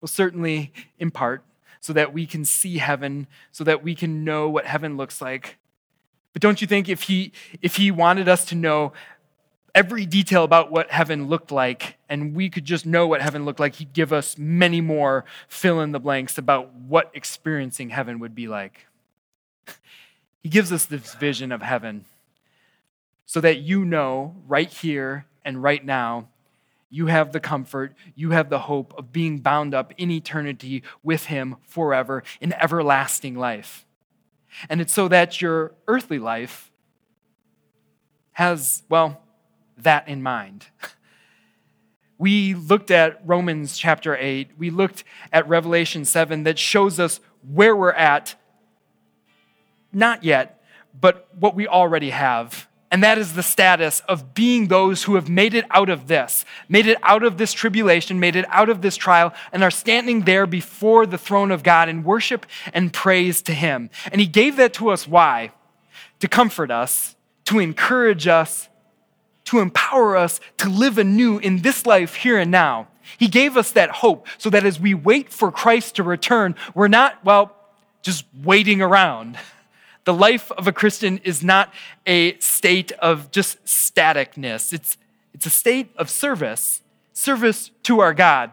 Well, 0.00 0.08
certainly 0.08 0.72
in 0.98 1.10
part, 1.10 1.42
so 1.80 1.92
that 1.92 2.12
we 2.12 2.26
can 2.26 2.44
see 2.44 2.78
heaven, 2.78 3.26
so 3.50 3.64
that 3.64 3.82
we 3.82 3.94
can 3.94 4.24
know 4.24 4.48
what 4.48 4.66
heaven 4.66 4.96
looks 4.96 5.20
like. 5.20 5.58
But 6.32 6.42
don't 6.42 6.60
you 6.60 6.66
think 6.66 6.88
if 6.88 7.02
he, 7.02 7.32
if 7.62 7.76
he 7.76 7.90
wanted 7.90 8.28
us 8.28 8.44
to 8.46 8.54
know 8.54 8.92
every 9.74 10.06
detail 10.06 10.44
about 10.44 10.70
what 10.70 10.90
heaven 10.90 11.28
looked 11.28 11.52
like, 11.52 11.96
and 12.08 12.34
we 12.34 12.50
could 12.50 12.64
just 12.64 12.86
know 12.86 13.06
what 13.06 13.22
heaven 13.22 13.44
looked 13.44 13.60
like, 13.60 13.76
he'd 13.76 13.92
give 13.92 14.12
us 14.12 14.36
many 14.38 14.80
more 14.80 15.24
fill 15.48 15.80
in 15.80 15.92
the 15.92 16.00
blanks 16.00 16.38
about 16.38 16.74
what 16.74 17.10
experiencing 17.14 17.90
heaven 17.90 18.18
would 18.18 18.34
be 18.34 18.48
like. 18.48 18.86
He 20.40 20.48
gives 20.48 20.72
us 20.72 20.86
this 20.86 21.14
vision 21.16 21.50
of 21.50 21.62
heaven 21.62 22.04
so 23.26 23.40
that 23.40 23.58
you 23.58 23.84
know 23.84 24.36
right 24.46 24.70
here 24.70 25.26
and 25.44 25.62
right 25.62 25.84
now, 25.84 26.28
you 26.90 27.06
have 27.06 27.32
the 27.32 27.40
comfort, 27.40 27.94
you 28.14 28.30
have 28.30 28.48
the 28.48 28.60
hope 28.60 28.94
of 28.96 29.12
being 29.12 29.38
bound 29.38 29.74
up 29.74 29.92
in 29.98 30.10
eternity 30.10 30.82
with 31.02 31.26
Him 31.26 31.56
forever 31.66 32.22
in 32.40 32.52
everlasting 32.54 33.34
life. 33.34 33.84
And 34.70 34.80
it's 34.80 34.92
so 34.92 35.08
that 35.08 35.42
your 35.42 35.74
earthly 35.86 36.18
life 36.18 36.70
has, 38.32 38.82
well, 38.88 39.20
that 39.82 40.08
in 40.08 40.22
mind. 40.22 40.66
We 42.18 42.54
looked 42.54 42.90
at 42.90 43.20
Romans 43.24 43.78
chapter 43.78 44.16
8, 44.16 44.50
we 44.58 44.70
looked 44.70 45.04
at 45.32 45.48
Revelation 45.48 46.04
7 46.04 46.42
that 46.44 46.58
shows 46.58 46.98
us 46.98 47.20
where 47.48 47.76
we're 47.76 47.92
at, 47.92 48.34
not 49.92 50.24
yet, 50.24 50.60
but 51.00 51.28
what 51.38 51.54
we 51.54 51.68
already 51.68 52.10
have. 52.10 52.68
And 52.90 53.02
that 53.02 53.18
is 53.18 53.34
the 53.34 53.42
status 53.42 54.00
of 54.08 54.32
being 54.34 54.68
those 54.68 55.04
who 55.04 55.14
have 55.16 55.28
made 55.28 55.52
it 55.52 55.66
out 55.70 55.90
of 55.90 56.08
this, 56.08 56.44
made 56.68 56.86
it 56.86 56.96
out 57.02 57.22
of 57.22 57.36
this 57.36 57.52
tribulation, 57.52 58.18
made 58.18 58.34
it 58.34 58.46
out 58.48 58.70
of 58.70 58.80
this 58.80 58.96
trial, 58.96 59.34
and 59.52 59.62
are 59.62 59.70
standing 59.70 60.22
there 60.22 60.46
before 60.46 61.04
the 61.04 61.18
throne 61.18 61.50
of 61.50 61.62
God 61.62 61.88
in 61.88 62.02
worship 62.02 62.46
and 62.72 62.92
praise 62.92 63.42
to 63.42 63.52
Him. 63.52 63.90
And 64.10 64.20
He 64.20 64.26
gave 64.26 64.56
that 64.56 64.72
to 64.74 64.88
us. 64.88 65.06
Why? 65.06 65.52
To 66.20 66.28
comfort 66.28 66.70
us, 66.70 67.14
to 67.44 67.58
encourage 67.58 68.26
us, 68.26 68.67
to 69.48 69.60
empower 69.60 70.14
us 70.14 70.40
to 70.58 70.68
live 70.68 70.98
anew 70.98 71.38
in 71.38 71.62
this 71.62 71.86
life 71.86 72.16
here 72.16 72.38
and 72.38 72.50
now. 72.50 72.86
He 73.16 73.28
gave 73.28 73.56
us 73.56 73.72
that 73.72 73.88
hope 73.90 74.26
so 74.36 74.50
that 74.50 74.66
as 74.66 74.78
we 74.78 74.92
wait 74.92 75.30
for 75.30 75.50
Christ 75.50 75.96
to 75.96 76.02
return, 76.02 76.54
we're 76.74 76.88
not, 76.88 77.24
well, 77.24 77.56
just 78.02 78.24
waiting 78.44 78.80
around. 78.80 79.38
The 80.04 80.14
life 80.14 80.50
of 80.52 80.66
a 80.66 80.72
Christian 80.72 81.18
is 81.18 81.44
not 81.44 81.70
a 82.06 82.38
state 82.38 82.92
of 82.92 83.30
just 83.30 83.62
staticness, 83.66 84.72
it's, 84.72 84.96
it's 85.34 85.44
a 85.44 85.50
state 85.50 85.90
of 85.96 86.08
service, 86.08 86.80
service 87.12 87.70
to 87.82 88.00
our 88.00 88.14
God. 88.14 88.50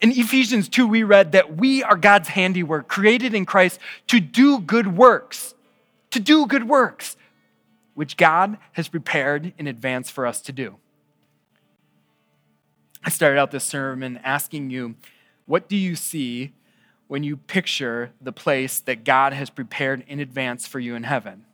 In 0.00 0.10
Ephesians 0.12 0.70
2, 0.70 0.86
we 0.86 1.02
read 1.02 1.32
that 1.32 1.54
we 1.58 1.82
are 1.82 1.98
God's 1.98 2.28
handiwork, 2.28 2.88
created 2.88 3.34
in 3.34 3.44
Christ 3.44 3.78
to 4.06 4.20
do 4.20 4.58
good 4.58 4.96
works. 4.96 5.54
To 6.12 6.20
do 6.20 6.46
good 6.46 6.66
works 6.66 7.18
which 7.96 8.18
God 8.18 8.58
has 8.72 8.88
prepared 8.88 9.54
in 9.56 9.66
advance 9.66 10.10
for 10.10 10.26
us 10.26 10.42
to 10.42 10.52
do. 10.52 10.76
I 13.02 13.08
started 13.08 13.38
out 13.38 13.50
this 13.50 13.64
sermon 13.64 14.20
asking 14.22 14.68
you, 14.68 14.96
what 15.46 15.66
do 15.66 15.76
you 15.76 15.96
see 15.96 16.52
when 17.08 17.24
you 17.24 17.38
picture 17.38 18.10
the 18.20 18.32
place 18.32 18.80
that 18.80 19.02
God 19.02 19.32
has 19.32 19.48
prepared 19.48 20.04
in 20.06 20.20
advance 20.20 20.66
for 20.66 20.78
you 20.78 20.94
in 20.94 21.04
heaven? 21.04 21.46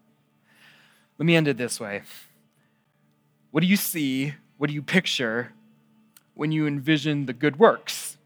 Let 1.16 1.26
me 1.26 1.36
end 1.36 1.46
it 1.46 1.58
this 1.58 1.78
way. 1.78 2.02
What 3.52 3.60
do 3.60 3.68
you 3.68 3.76
see? 3.76 4.34
What 4.58 4.66
do 4.66 4.74
you 4.74 4.82
picture 4.82 5.52
when 6.34 6.50
you 6.50 6.66
envision 6.66 7.26
the 7.26 7.32
good 7.32 7.60
works 7.60 8.18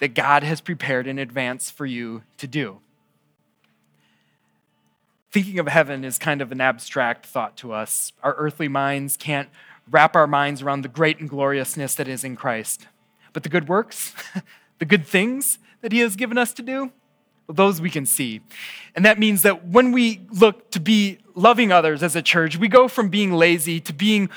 that 0.00 0.14
God 0.14 0.42
has 0.42 0.60
prepared 0.60 1.06
in 1.06 1.18
advance 1.18 1.70
for 1.70 1.86
you 1.86 2.24
to 2.36 2.46
do? 2.46 2.80
Thinking 5.34 5.58
of 5.58 5.66
heaven 5.66 6.04
is 6.04 6.16
kind 6.16 6.40
of 6.40 6.52
an 6.52 6.60
abstract 6.60 7.26
thought 7.26 7.56
to 7.56 7.72
us. 7.72 8.12
Our 8.22 8.34
earthly 8.34 8.68
minds 8.68 9.16
can't 9.16 9.48
wrap 9.90 10.14
our 10.14 10.28
minds 10.28 10.62
around 10.62 10.82
the 10.82 10.88
great 10.88 11.18
and 11.18 11.28
gloriousness 11.28 11.96
that 11.96 12.06
is 12.06 12.22
in 12.22 12.36
Christ. 12.36 12.86
But 13.32 13.42
the 13.42 13.48
good 13.48 13.66
works, 13.66 14.14
the 14.78 14.84
good 14.84 15.04
things 15.04 15.58
that 15.80 15.90
He 15.90 15.98
has 15.98 16.14
given 16.14 16.38
us 16.38 16.52
to 16.52 16.62
do, 16.62 16.92
well, 17.48 17.54
those 17.56 17.80
we 17.80 17.90
can 17.90 18.06
see. 18.06 18.42
And 18.94 19.04
that 19.04 19.18
means 19.18 19.42
that 19.42 19.66
when 19.66 19.90
we 19.90 20.20
look 20.30 20.70
to 20.70 20.78
be 20.78 21.18
loving 21.34 21.72
others 21.72 22.04
as 22.04 22.14
a 22.14 22.22
church, 22.22 22.56
we 22.56 22.68
go 22.68 22.86
from 22.86 23.08
being 23.08 23.32
lazy 23.32 23.80
to 23.80 23.92
being 23.92 24.30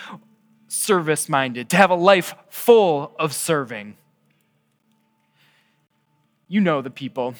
service 0.67 1.29
minded, 1.29 1.69
to 1.69 1.77
have 1.77 1.91
a 1.91 1.95
life 1.95 2.33
full 2.49 3.11
of 3.19 3.33
serving. 3.33 3.97
You 6.47 6.59
know 6.59 6.81
the 6.81 6.89
people. 6.89 7.35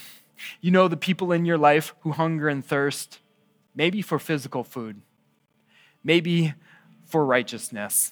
You 0.62 0.70
know 0.70 0.88
the 0.88 0.96
people 0.96 1.32
in 1.32 1.44
your 1.44 1.58
life 1.58 1.96
who 2.02 2.12
hunger 2.12 2.50
and 2.50 2.64
thirst, 2.64 3.18
maybe 3.78 4.02
for 4.02 4.20
physical 4.20 4.64
food, 4.64 5.00
maybe 6.04 6.54
for 7.06 7.24
righteousness. 7.26 8.12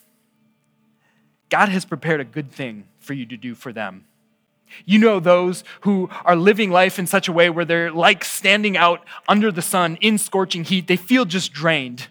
God 1.49 1.70
has 1.70 1.84
prepared 1.84 2.22
a 2.22 2.26
good 2.26 2.51
thing 2.51 2.86
for 2.99 3.13
you 3.13 3.26
to 3.26 3.36
do 3.36 3.55
for 3.55 3.74
them. 3.74 4.05
You 4.86 4.99
know 4.99 5.20
those 5.20 5.63
who 5.82 6.09
are 6.24 6.36
living 6.36 6.72
life 6.72 6.97
in 6.97 7.07
such 7.07 7.28
a 7.28 7.32
way 7.32 7.49
where 7.49 7.66
they're 7.66 7.91
like 7.91 8.24
standing 8.24 8.78
out 8.78 9.03
under 9.28 9.51
the 9.51 9.61
sun 9.61 9.97
in 10.01 10.18
scorching 10.18 10.63
heat. 10.63 10.88
They 10.88 10.97
feel 10.97 11.26
just 11.26 11.51
drained. 11.51 12.07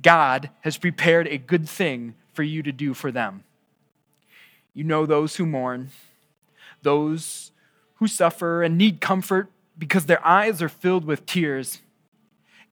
God 0.00 0.50
has 0.60 0.78
prepared 0.78 1.26
a 1.28 1.38
good 1.38 1.68
thing 1.68 2.14
for 2.32 2.42
you 2.42 2.62
to 2.62 2.72
do 2.72 2.94
for 2.94 3.12
them. 3.12 3.44
You 4.74 4.84
know 4.84 5.04
those 5.04 5.36
who 5.36 5.44
mourn, 5.44 5.90
those 6.82 7.52
who 7.96 8.06
suffer 8.06 8.62
and 8.62 8.78
need 8.78 9.00
comfort 9.00 9.50
because 9.78 10.06
their 10.06 10.26
eyes 10.26 10.62
are 10.62 10.68
filled 10.68 11.04
with 11.04 11.26
tears. 11.26 11.81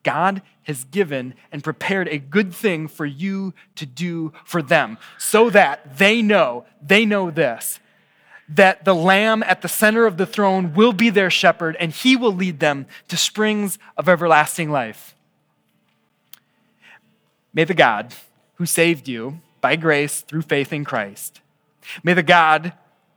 God 0.03 0.43
has 0.63 0.85
given 0.85 1.35
and 1.53 1.65
prepared 1.65 2.09
a 2.09 2.19
good 2.19 2.55
thing 2.55 2.89
for 2.89 3.05
you 3.05 3.55
to 3.77 3.85
do 3.85 4.33
for 4.45 4.63
them 4.63 4.99
so 5.19 5.51
that 5.51 5.99
they 5.99 6.23
know, 6.23 6.65
they 6.81 7.05
know 7.05 7.31
this, 7.31 7.81
that 8.49 8.85
the 8.85 8.95
Lamb 8.95 9.43
at 9.43 9.63
the 9.63 9.69
center 9.69 10.07
of 10.07 10.17
the 10.17 10.27
throne 10.27 10.75
will 10.75 10.93
be 10.93 11.11
their 11.11 11.31
shepherd 11.31 11.77
and 11.79 11.93
he 11.93 12.17
will 12.17 12.35
lead 12.35 12.61
them 12.61 12.87
to 13.09 13.17
springs 13.17 13.79
of 13.97 14.09
everlasting 14.09 14.71
life. 14.71 15.15
May 17.53 17.65
the 17.65 17.75
God 17.75 18.15
who 18.55 18.67
saved 18.67 19.09
you 19.09 19.41
by 19.61 19.77
grace 19.77 20.21
through 20.21 20.43
faith 20.43 20.73
in 20.73 20.85
Christ, 20.85 21.41
may 22.03 22.15
the 22.15 22.23
God 22.23 22.73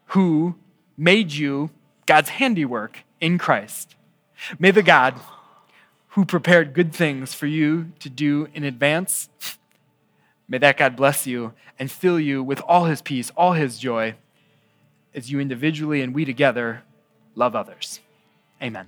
who 0.08 0.56
made 0.98 1.32
you 1.32 1.70
God's 2.06 2.30
handiwork 2.30 3.00
in 3.22 3.38
Christ, 3.38 3.96
may 4.60 4.72
the 4.72 4.84
God 4.84 5.16
who 6.14 6.26
prepared 6.26 6.74
good 6.74 6.94
things 6.94 7.34
for 7.34 7.48
you 7.48 7.92
to 8.00 8.10
do 8.10 8.48
in 8.54 8.64
advance, 8.64 9.30
may 10.48 10.60
that 10.60 10.78
God 10.78 10.96
bless 10.96 11.26
you 11.26 11.54
and 11.80 11.92
fill 11.92 12.20
you 12.20 12.44
with 12.44 12.62
all 12.68 12.86
his 12.86 13.02
peace, 13.02 13.32
all 13.36 13.54
his 13.54 13.80
joy, 13.80 14.16
as 15.16 15.32
you 15.32 15.40
individually 15.40 16.02
and 16.02 16.14
we 16.14 16.24
together 16.24 16.84
love 17.36 17.56
others. 17.56 18.00
Amen. 18.62 18.88